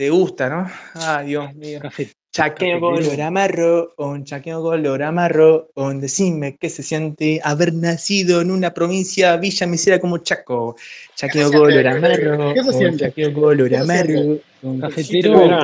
[0.00, 0.66] Te gusta, ¿no?
[0.94, 1.78] Ay, Dios mío.
[1.78, 8.40] café, Chaqueo color amarro, un chaqueo color amarro, un decime qué se siente haber nacido
[8.40, 10.74] en una provincia villa misera como Chaco.
[10.74, 13.08] ¿Qué se Chaqueo color amarro, ¿Qué se un siente?
[13.10, 15.60] chaqueo color amarro, un Cafetero,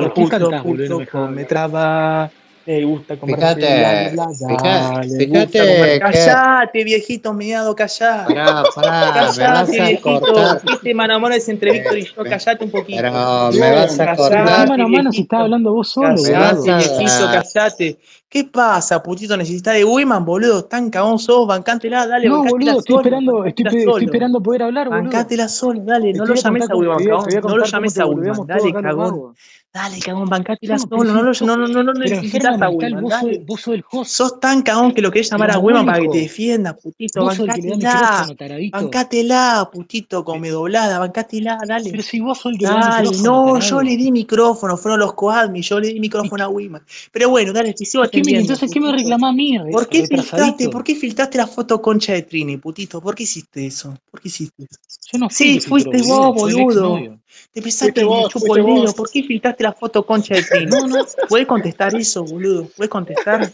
[0.61, 2.31] puto, me traba.
[2.67, 5.99] Le gusta comerse la Fíjate, doblada, fíjate, comer.
[6.01, 8.25] Callate, viejito meado, callá.
[8.27, 10.01] Pará, pará, me vas Callate, a viejito.
[10.19, 10.61] cortar.
[10.73, 12.25] Este mano a mano es entre Víctor y yo.
[12.25, 12.97] Eh, Callate un poquito.
[13.01, 13.11] Pero
[13.53, 14.67] me vas a cortar.
[14.67, 16.77] mano a mano si Callate, estás hablando vos solo, Me Callate, boludo.
[16.77, 17.99] viejito, callate.
[18.29, 19.37] ¿Qué pasa, putito?
[19.37, 20.65] ¿Necesitas de Wiman, boludo?
[20.65, 25.03] Tan cagón sos, bancátela, dale, No, boludo, estoy esperando, estoy, esperando poder hablar, boludo.
[25.03, 27.25] Bancátela solo, dale, no lo llames a Wiman, cagón.
[27.43, 29.33] No lo llames a Wiman, dale, cagón.
[29.77, 33.61] Dale, cagón, bancátela No, pero solo, no no, no, no enfermo necesitas a Wiman, vos
[33.61, 36.17] sos, el host, Sos tan cagón que lo querés llamar a Wiman para que te
[36.17, 38.27] defienda, putito, bancátela.
[38.71, 41.91] Bancátela, putito, come doblada, bancátela, dale.
[41.91, 44.99] Pero si vos sos el que le da Dale, no, yo le di micrófono, fueron
[44.99, 46.81] los coadmi, yo le di ¿Y, micrófono a Wiman.
[47.11, 50.69] Pero bueno, dale, te sigo atendiendo, entonces qué me reclamás a mí, ¿Por qué filtraste,
[50.69, 52.99] por qué filtraste la foto concha de Trini, putito?
[52.99, 53.95] ¿Por qué hiciste eso?
[54.09, 54.79] ¿Por qué hiciste eso?
[55.11, 57.19] Yo no fui Sí, fuiste vos, boludo.
[57.53, 58.93] Te pensás Fuiste que me vos, chupo el dedo.
[58.93, 60.65] ¿Por qué filtraste la foto concha de Trini?
[60.67, 62.67] No, no, ¿Puedes contestar eso, boludo?
[62.75, 63.49] ¿Puedes contestar?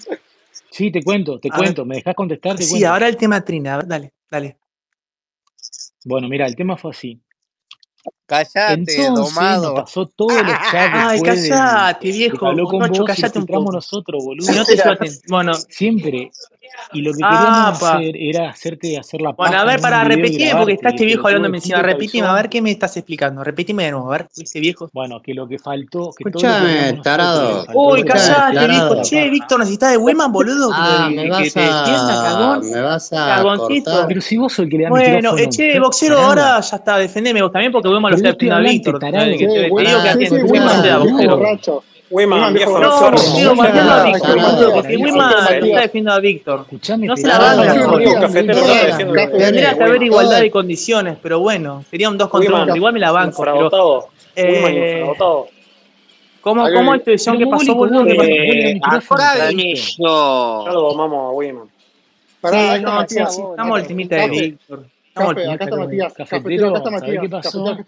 [0.72, 2.56] sí, te cuento, te A ver, cuento, ¿me dejás contestar?
[2.56, 2.88] Te sí, cuento.
[2.88, 4.58] ahora el tema Trini, a ver, dale, dale.
[6.06, 7.22] Bueno, mira, el tema fue así.
[8.26, 9.76] Callate, Entonces nos domado.
[9.76, 13.72] pasó chats Ay, callate, viejo, habló con vos y callate un poco.
[13.72, 15.12] nosotros, Si no te.
[15.30, 16.32] Bueno, Siempre.
[16.94, 17.98] Y lo que queríamos apa.
[17.98, 21.44] hacer era hacerte hacer la Bueno, a ver, para repetime, porque está este viejo del
[21.46, 21.82] encima.
[21.82, 23.44] Repetime, a ver qué me estás explicando.
[23.44, 24.90] Repetime de nuevo, a ver, ¿viste viejo?
[24.94, 27.66] Bueno, que lo que faltó, que todo Escuchame, tarado.
[27.74, 29.02] Uy, callate, viejo.
[29.02, 29.30] Che.
[29.30, 30.70] Víctor, ¿necesitas de Wiman, boludo?
[30.70, 32.60] Que Ah, me vas a.
[32.60, 34.06] Me vas a Cagoncito.
[34.08, 36.98] Pero si vos sos el que le da Bueno, eh, che, boxero, ahora ya está,
[36.98, 39.00] defendeme vos también, porque Wiman lo atendiendo a Víctor.
[39.00, 41.93] te, digo que Wiman te da, escuchá.
[42.14, 42.80] Wiman, viejo.
[42.80, 46.66] No, tío, matando a Víctor, porque Wiman está defendiendo a Víctor.
[47.00, 47.98] No se la banco.
[48.32, 52.76] Tendría que haber igualdad de condiciones, pero bueno, sería un 2 contra 1.
[52.76, 53.44] Igual me la banco.
[53.44, 55.06] Pero, eh,
[56.42, 58.06] ¿Cómo, ¿Cómo es tu decisión que pasó, boludo?
[58.06, 59.14] ¿Qué pasó?
[59.14, 60.64] Ahora viene yo.
[60.66, 61.70] Ya lo domamos a Wiman.
[62.42, 63.40] Pará, no, Matías.
[63.40, 64.86] Estamos ultimita de Víctor.
[65.08, 65.54] Estamos ultimita.
[65.56, 66.14] Acá está Matías.
[67.40, 67.84] Acá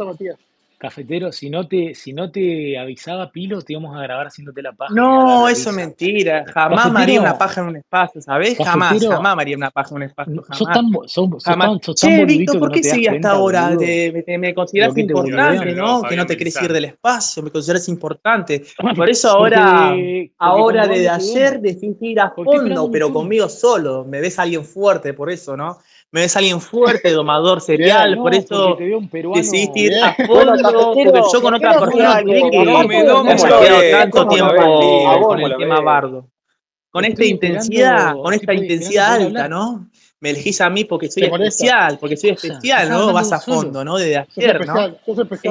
[0.86, 4.71] Cafetero, si no te, si no te avisaba Pilo, te íbamos a grabar haciéndote la
[4.71, 4.93] paja.
[4.93, 6.45] No, eso es mentira.
[6.45, 8.55] Jamás cafetero, maría una paja en un espacio, ¿sabés?
[8.57, 10.43] Jamás, jamás maría una paja en un espacio.
[10.43, 10.57] Jamás.
[10.59, 11.11] Sos tan, jamás.
[11.11, 13.75] Sos tan, sos tan che, Víctor, ¿por qué no seguí hasta ahora?
[13.75, 16.03] Te, me consideras importante, ¿no?
[16.03, 18.63] Que no te querés ir del espacio, me consideras importante.
[18.95, 24.05] Por eso ahora, porque, porque ahora desde ayer decís ir a fondo, pero conmigo solo.
[24.05, 25.79] Me ves alguien fuerte, por eso, ¿no?
[26.16, 28.78] me ves alguien fuerte, domador serial, por eso
[29.36, 34.26] decidiste ir a fondo, porque yo con otra persona creí que no me quedado tanto
[34.30, 36.30] tiempo con el tema bardo.
[36.89, 39.89] Con esta intensidad, con esta intensidad alta, ¿no?
[40.22, 43.11] Me elegís a mí porque soy especial, porque soy especial, ¿no?
[43.11, 43.97] Vas a fondo, ¿no?
[43.97, 44.95] Desde ayer, ¿no?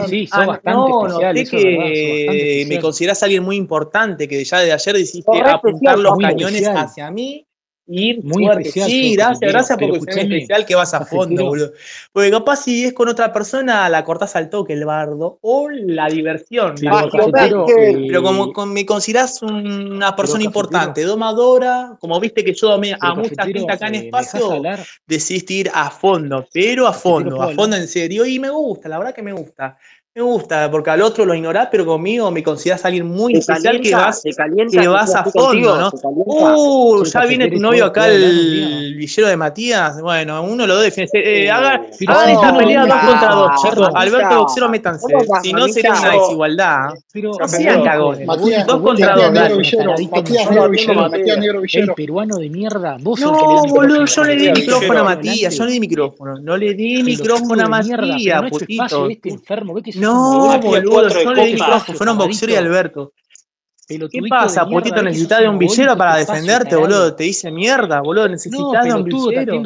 [0.09, 1.61] Sí, sos bastante especial.
[1.61, 7.11] Que me considerás alguien muy importante, que ya desde ayer decidiste apuntar los cañones hacia
[7.11, 7.47] mí
[7.87, 8.47] ir Muy.
[8.47, 11.72] Especial, sí, gracias, gracias porque es especial que vas a fondo, boludo.
[12.12, 16.09] Porque capaz si es con otra persona, la cortás al toque, el bardo, o la
[16.09, 16.76] diversión.
[16.76, 22.55] Sí, la pero, que, pero como, me considerás una persona importante, domadora, como viste que
[22.55, 24.62] yo domé a mucha gente acá en espacio,
[25.07, 28.99] decidiste ir a fondo, pero a fondo, a fondo en serio, y me gusta, la
[28.99, 29.76] verdad que me gusta
[30.17, 33.93] me gusta, porque al otro lo ignorás, pero conmigo me consideras alguien muy especial que
[33.93, 35.91] vas, calienta, que vas a fondo, ¿no?
[35.91, 40.01] Calienta, uh, ya viene tu novio acá, el villero de Matías.
[40.01, 41.11] Bueno, uno lo defiende.
[41.19, 43.89] Eh, eh, hagan haga esta pelea no, dos contra dos, chicos.
[43.93, 45.07] Alberto Boxero, métanse.
[45.43, 46.95] Si no, sería una desigualdad.
[46.95, 47.01] ¿eh?
[47.12, 48.27] Pero, no sean cagones.
[48.69, 49.33] Dos contra dos.
[49.33, 51.91] Matías Negro Villero, Matías Negro Villero.
[51.91, 55.81] El peruano de mierda, No, boludo, yo le di micrófono a Matías, yo le di
[55.81, 56.39] micrófono.
[56.39, 59.09] No le di micrófono a Matías, putito.
[59.11, 63.12] Este enfermo, no, boludo, yo le dije ojo, fueron Boxer y Alberto.
[63.86, 65.02] ¿Qué pasa, potito?
[65.02, 67.14] Necesitas de un villero para defenderte, boludo.
[67.14, 68.28] Te dice mierda, boludo.
[68.28, 69.62] Necesitas de un villero.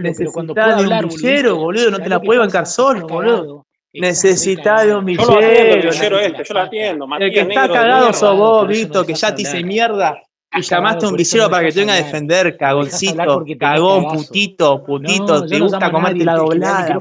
[0.00, 1.90] Necesitas de un villero, boludo.
[1.90, 3.66] No te la puedes bancar solo, boludo.
[3.94, 5.28] Necesitas de un villero.
[5.28, 7.06] Yo lo atiendo, el este, yo lo atiendo.
[7.18, 10.18] El que está cagado sos vos, Vito, que ya te hice mierda
[10.54, 15.46] y llamaste a un visero para que te venga a defender, cagoncito, cagón, putito, putito,
[15.46, 16.98] te gusta comerte la doblada,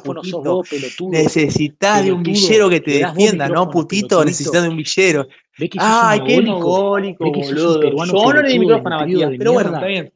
[1.09, 4.23] Necesitas de un villero que te defienda, ¿no, putito?
[4.23, 5.27] Necesitas de un villero.
[5.77, 8.05] Ay, qué mongólico, boludo.
[8.05, 10.13] Yo no le di micrófono a Matías, pero bueno, está bien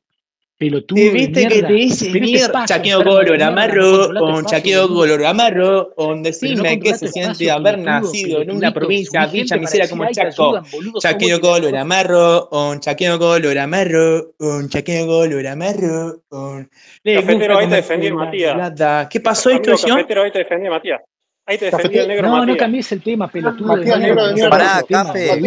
[0.58, 1.00] pelotudo.
[1.00, 2.42] ¿Te viste de que te hice venir?
[2.66, 8.52] Chaqueo color amarro, con chaqueo color amarro, on decime que se siente haber nacido en
[8.52, 10.62] una provincia, villa misera como Chaco.
[11.00, 16.70] Chaqueo color amarro, on chaqueo color amarro, on chaqueo color amarro, on.
[17.04, 19.08] Cafetero, ahí te defendí, Matías.
[19.10, 19.98] ¿Qué pasó esto, señor?
[19.98, 21.02] Cafetero, ahí te defendí, Matías.
[21.48, 22.28] Ahí te defendió el negro.
[22.28, 22.48] No, Matías.
[22.48, 23.78] no cambies el tema, pelotudo.
[23.78, 24.50] Matías, negro de mierda.
[24.50, 25.40] Pará, café.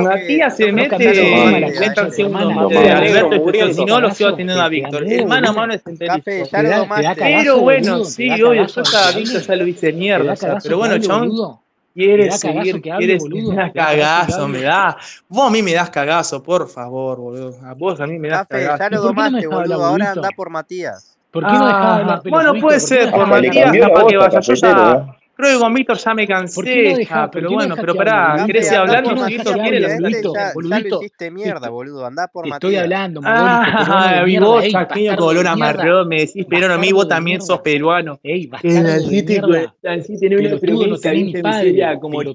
[0.00, 1.14] Matías se mete.
[1.58, 2.10] La.
[2.10, 5.04] Si no, los sigo teniendo a Víctor.
[5.04, 6.48] El mano a mano es enterito.
[6.50, 8.66] Pero bueno, sí, obvio.
[8.66, 10.34] Yo estaba Víctor, ya lo hice mierda.
[10.62, 11.60] Pero bueno, chabón
[11.94, 14.96] quiere seguir, quiere me cagazo, me da.
[15.28, 17.54] Vos a mí me das cagazo, por favor, boludo.
[17.64, 18.64] A vos a mí me das Café.
[18.78, 19.84] Ya lo domaste, boludo.
[19.84, 21.11] Ahora anda por Matías.
[21.32, 24.40] ¿Por qué ah, no dejaba de hablar Bueno, puede ser, por Matías capaz que vaya.
[24.40, 25.06] Yo ya,
[25.42, 29.12] Creo que ya me cansé, pero bueno, pero pará, ¿querés ir hablando?
[29.12, 29.80] No, Víctor quiere.
[29.80, 30.08] Ya, ya lo
[31.00, 32.56] hiciste mierda, boludo, andá por Matías.
[32.56, 34.64] Estoy hablando, Ah, y vos,
[36.06, 38.20] me decís peruano a mí, vos también sos peruano.
[38.22, 38.88] Ey, bastardo
[39.82, 39.96] la
[42.00, 42.34] comida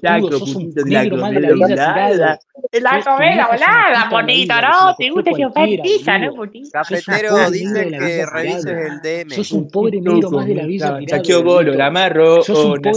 [2.74, 4.96] La comida volada, bonito, ¿no?
[4.98, 5.48] Te gusta que
[5.82, 6.70] pizza, ¿no, putito?
[6.74, 9.30] Cafetero, dice que revises el DM.
[9.32, 10.64] Sos un pobre negro más de la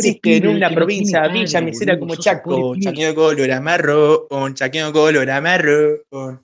[0.04, 6.40] en una provincia villa misera como Chaco, chaqueño color amarro, un chaqueño color amarro, un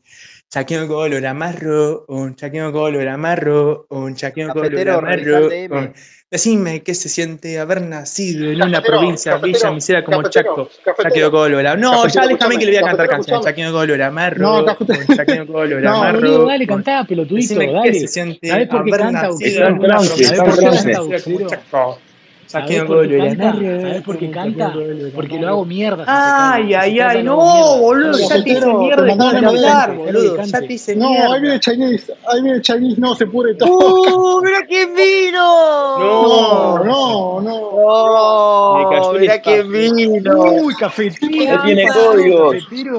[0.50, 5.92] chaqueño color amarro, un chaqueño color amarro, un color amarro.
[6.28, 10.68] Decime qué se siente haber nacido en una provincia villa misera como Chaco,
[11.00, 11.80] chaqueño color amarro.
[11.80, 15.86] No, ya déjame que le voy a cantar canciones, chaqueño color amarro, un chaqueño color
[15.86, 16.46] amarro.
[16.46, 17.94] dale, cantá, pelotudito, dale.
[17.94, 21.98] se siente haber nacido en una provincia como Chaco.
[22.46, 23.48] ¿Sabés Chaqueño por qué Colo, canta?
[23.50, 23.80] amarro.
[23.80, 24.74] ¿Sabés por qué canta?
[25.14, 26.04] Porque lo hago mierda.
[26.06, 27.80] Ay, ay, ay, no, mierda.
[27.80, 31.54] boludo, ya te hice mierda de hablar, boludo, ya te hice No, ahí viene mierda.
[31.54, 34.36] el Chinese, ahí viene el Chinese, no, se pudre todo.
[34.38, 34.42] ¡Uh!
[34.42, 35.98] ¡Mira quién vino!
[35.98, 39.12] No, No, no, no.
[39.18, 40.42] ¡Mira quién vino!
[40.52, 41.62] Uy, No cafetero.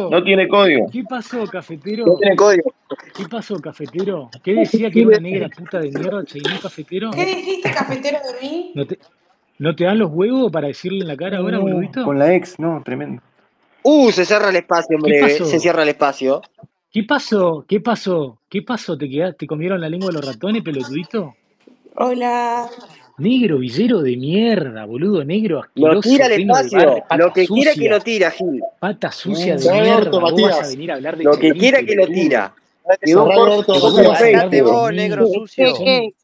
[0.10, 0.88] No tiene código.
[0.92, 2.16] ¿Qué pasó, No cafetero?
[2.20, 2.74] tiene código.
[3.16, 4.30] ¿Qué pasó, cafetero?
[4.44, 7.12] ¿Qué decía que era una negra puta de mierda, Chainí, cafetero?
[7.12, 8.74] ¿Qué dijiste, cafetero, de mí?
[9.60, 12.04] ¿No te, ¿No te dan los huevos para decirle en la cara ahora, no, boludito?
[12.04, 13.22] con la ex, no, tremendo.
[13.84, 14.12] ¡Uh!
[14.12, 15.30] Se cierra el espacio en ¿Qué breve.
[15.32, 15.60] Se pasó?
[15.60, 16.42] cierra el espacio.
[16.92, 17.66] ¿Qué pasó?
[17.68, 18.40] ¿Qué pasó?
[18.50, 18.98] ¿Qué pasó?
[18.98, 21.36] ¿Te, quedaste, ¿Te comieron la lengua de los ratones, pelotudito?
[21.96, 22.70] Hola.
[23.20, 27.04] Negro, villero de mierda, boludo, negro, Lo tira asqueroso, al de espacio.
[27.18, 28.62] Lo que quiera que lo tira, Gil.
[28.80, 30.20] pata sucia de Cerrá el mierda.
[30.20, 32.54] vas a venir a hablar de Lo que Chainí, quiera que lo tira.
[32.88, 32.98] Vos
[35.30, 35.52] vos,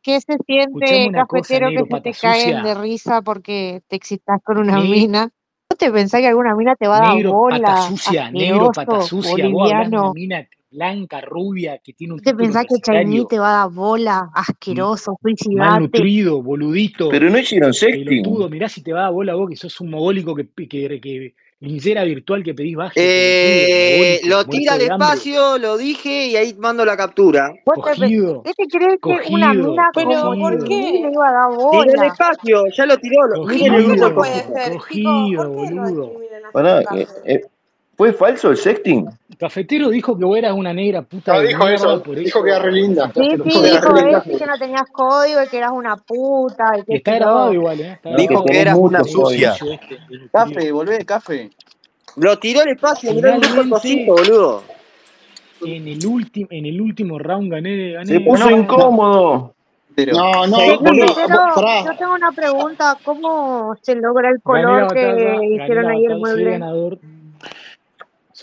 [0.04, 4.42] ¿Qué, se siente, cosa, cafetero, que se pata te caguen de risa porque te excitas
[4.44, 5.30] con una mina?
[5.70, 7.76] ¿Vos te pensás que alguna mina te va a dar negro, pata bola?
[7.76, 9.50] sucia, negro, pata sucia.
[9.50, 10.14] Vos hablas de una boliviano.
[10.14, 13.28] mina blanca, rubia, que tiene un ¿Vos te pensás que Chainí universitario.
[13.28, 14.20] te va a dar bola?
[14.22, 15.60] M- Asqueroso, suicidate.
[15.60, 18.52] malnutrido, boludito, Pero no hicieron pelotudo, sexting.
[18.52, 21.36] mirá si te va a dar bola vos, que sos un mogólico que, que, que
[21.64, 24.86] linchera virtual que pedís baje, Eh, lo tira muerto al de
[25.58, 27.54] lo dije y ahí mando la captura.
[27.66, 30.34] ¿Vos te, pe- cogido, ¿Qué te crees que una mina cogido,
[31.02, 31.50] le iba a dar
[32.78, 33.46] ya lo tiró.
[33.46, 34.74] Miren el No, grupo no puede ser.
[34.74, 36.14] Cogido, ¿por qué boludo.
[36.52, 37.08] Pará, a eh, Cafe?
[37.26, 37.42] eh,
[38.04, 39.08] ¿fue falso el sexting?
[39.40, 42.50] Cafetero dijo que vos eras una negra puta No, de dijo eso, por dijo que
[42.50, 43.10] era re linda.
[43.16, 46.96] Sí, sí, Dijo eso y que no tenías código y que eras una puta y
[46.98, 47.92] Está grabado igual, ¿eh?
[47.94, 48.16] Está que.
[48.18, 49.54] Dijo que eras una sucia.
[49.54, 50.00] este.
[50.34, 51.50] Café, volvé, café.
[52.18, 54.64] Lo tiró al espacio, mirá el Finalmente, boludo.
[55.66, 59.54] en el último, en el último round gané, Se puso incómodo.
[59.96, 62.98] Pero, No, no, yo tengo una pregunta.
[63.04, 66.52] ¿Cómo se logra el color que hicieron ahí el mueble?
[66.52, 66.98] ganador.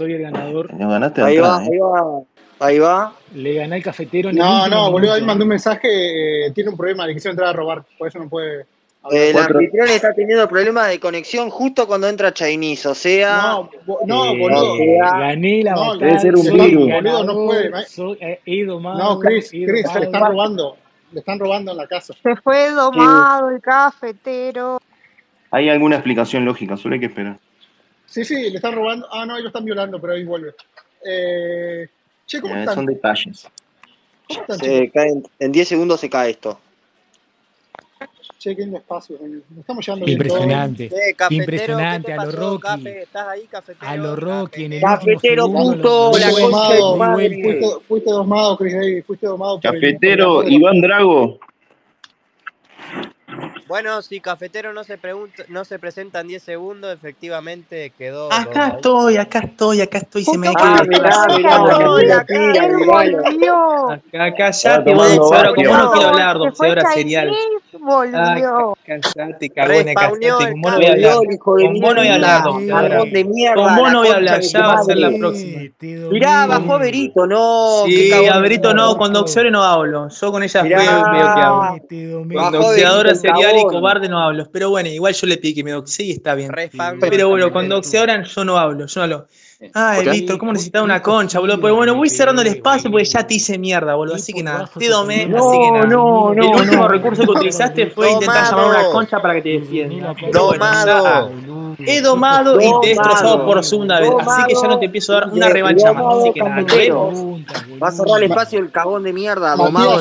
[0.01, 0.73] Soy el ganador.
[0.73, 1.69] No ganaste de Ahí va, ¿eh?
[1.71, 2.21] ahí va.
[2.59, 3.13] Ahí va.
[3.35, 6.77] Le gané al cafetero en No, no, boludo, ahí mandó un mensaje, eh, tiene un
[6.79, 8.65] problema, le quisieron entrar a robar, por eso no puede.
[9.11, 9.59] El Cuatro.
[9.59, 14.25] anfitrión está teniendo problemas de conexión justo cuando entra Chinese, o sea, No, bo- no,
[14.25, 14.75] Eh, boludo.
[15.19, 16.91] gané la No, Debe ser un virus.
[16.91, 17.85] boludo, no puede.
[17.87, 20.79] soy, eh, domado, No, Chris, Chris, se le están robando.
[21.13, 22.15] Le están robando en la casa.
[22.23, 24.81] Se fue domado el cafetero.
[25.51, 27.37] Hay alguna explicación lógica, solo hay que esperar.
[28.11, 29.07] Sí, sí, le están robando.
[29.13, 30.53] Ah, no, ahí lo están violando, pero ahí vuelve.
[31.07, 31.89] Eh,
[32.27, 32.75] che, ¿cómo Eh, están?
[32.75, 33.49] son detalles.
[34.29, 34.91] ¿Cómo están, se chicos?
[34.95, 36.59] cae en, en 10 segundos se cae esto.
[38.39, 39.17] Che, qué espacio.
[39.17, 39.41] eh.
[39.51, 40.09] Nos estamos todos.
[40.09, 43.03] Impresionante, Che, cafetero, ¿qué impresionante, te a lo pasó, Rocky, Cafe?
[43.03, 43.91] ¿Estás ahí, cafetero?
[43.91, 45.17] a lo Rocky, en el Cafetero.
[45.17, 50.43] Cafetero puto, la fuiste, fuiste domado, Chris Davis, fuiste domado por el, por el Cafetero,
[50.49, 51.39] Iván Drago.
[53.71, 58.75] Bueno, si Cafetero no se pregunta, no se presenta en 10 segundos, efectivamente quedó Acá
[58.75, 60.81] estoy, acá estoy, acá estoy, se me que Ah.
[64.13, 65.69] Acá callate, doctora, opio.
[65.71, 67.31] ¿cómo no quiero hablar, doctora serial?
[67.33, 68.77] Ah, volvió.
[68.85, 71.15] ca- callate, Respawneó callate, vos no voy a hablar.
[71.15, 72.89] Vos no voy a hablar, doctora.
[72.89, 75.61] la no voy a hablar, ya va a ser la próxima.
[76.11, 80.09] Mirá, bajó Berito, no, Sí, a Berito no, con Doxiore no hablo.
[80.09, 81.77] Yo con ella veo que hablo.
[82.51, 82.75] Con
[83.11, 84.49] el serial cobarde no hablo.
[84.53, 86.51] Pero bueno, igual yo le piqué que me doxee y está bien.
[87.01, 89.27] Pero bueno, con doxeadora yo no hablo, yo no hablo.
[89.75, 90.15] Ay, ¿Escuchás?
[90.15, 91.61] Víctor, ¿cómo necesitaba una concha, boludo?
[91.61, 94.15] Pero bueno, voy cerrando el espacio porque ya te hice mierda, boludo.
[94.15, 95.87] Así que nada, te domé, perdieron así que No, nada.
[95.87, 96.89] no, Argentina, El no, último no.
[96.89, 100.15] recurso que utilizaste fue intentar llamar a una concha para que te defienda.
[100.33, 101.31] Domado.
[101.79, 104.11] he domado y te he destrozado por segunda vez.
[104.27, 106.19] Así que ya no te empiezo a dar una revancha más.
[106.21, 107.41] Así que nada, nos vemos.
[107.83, 110.01] Va a cerrar el espacio el cagón de mierda, domado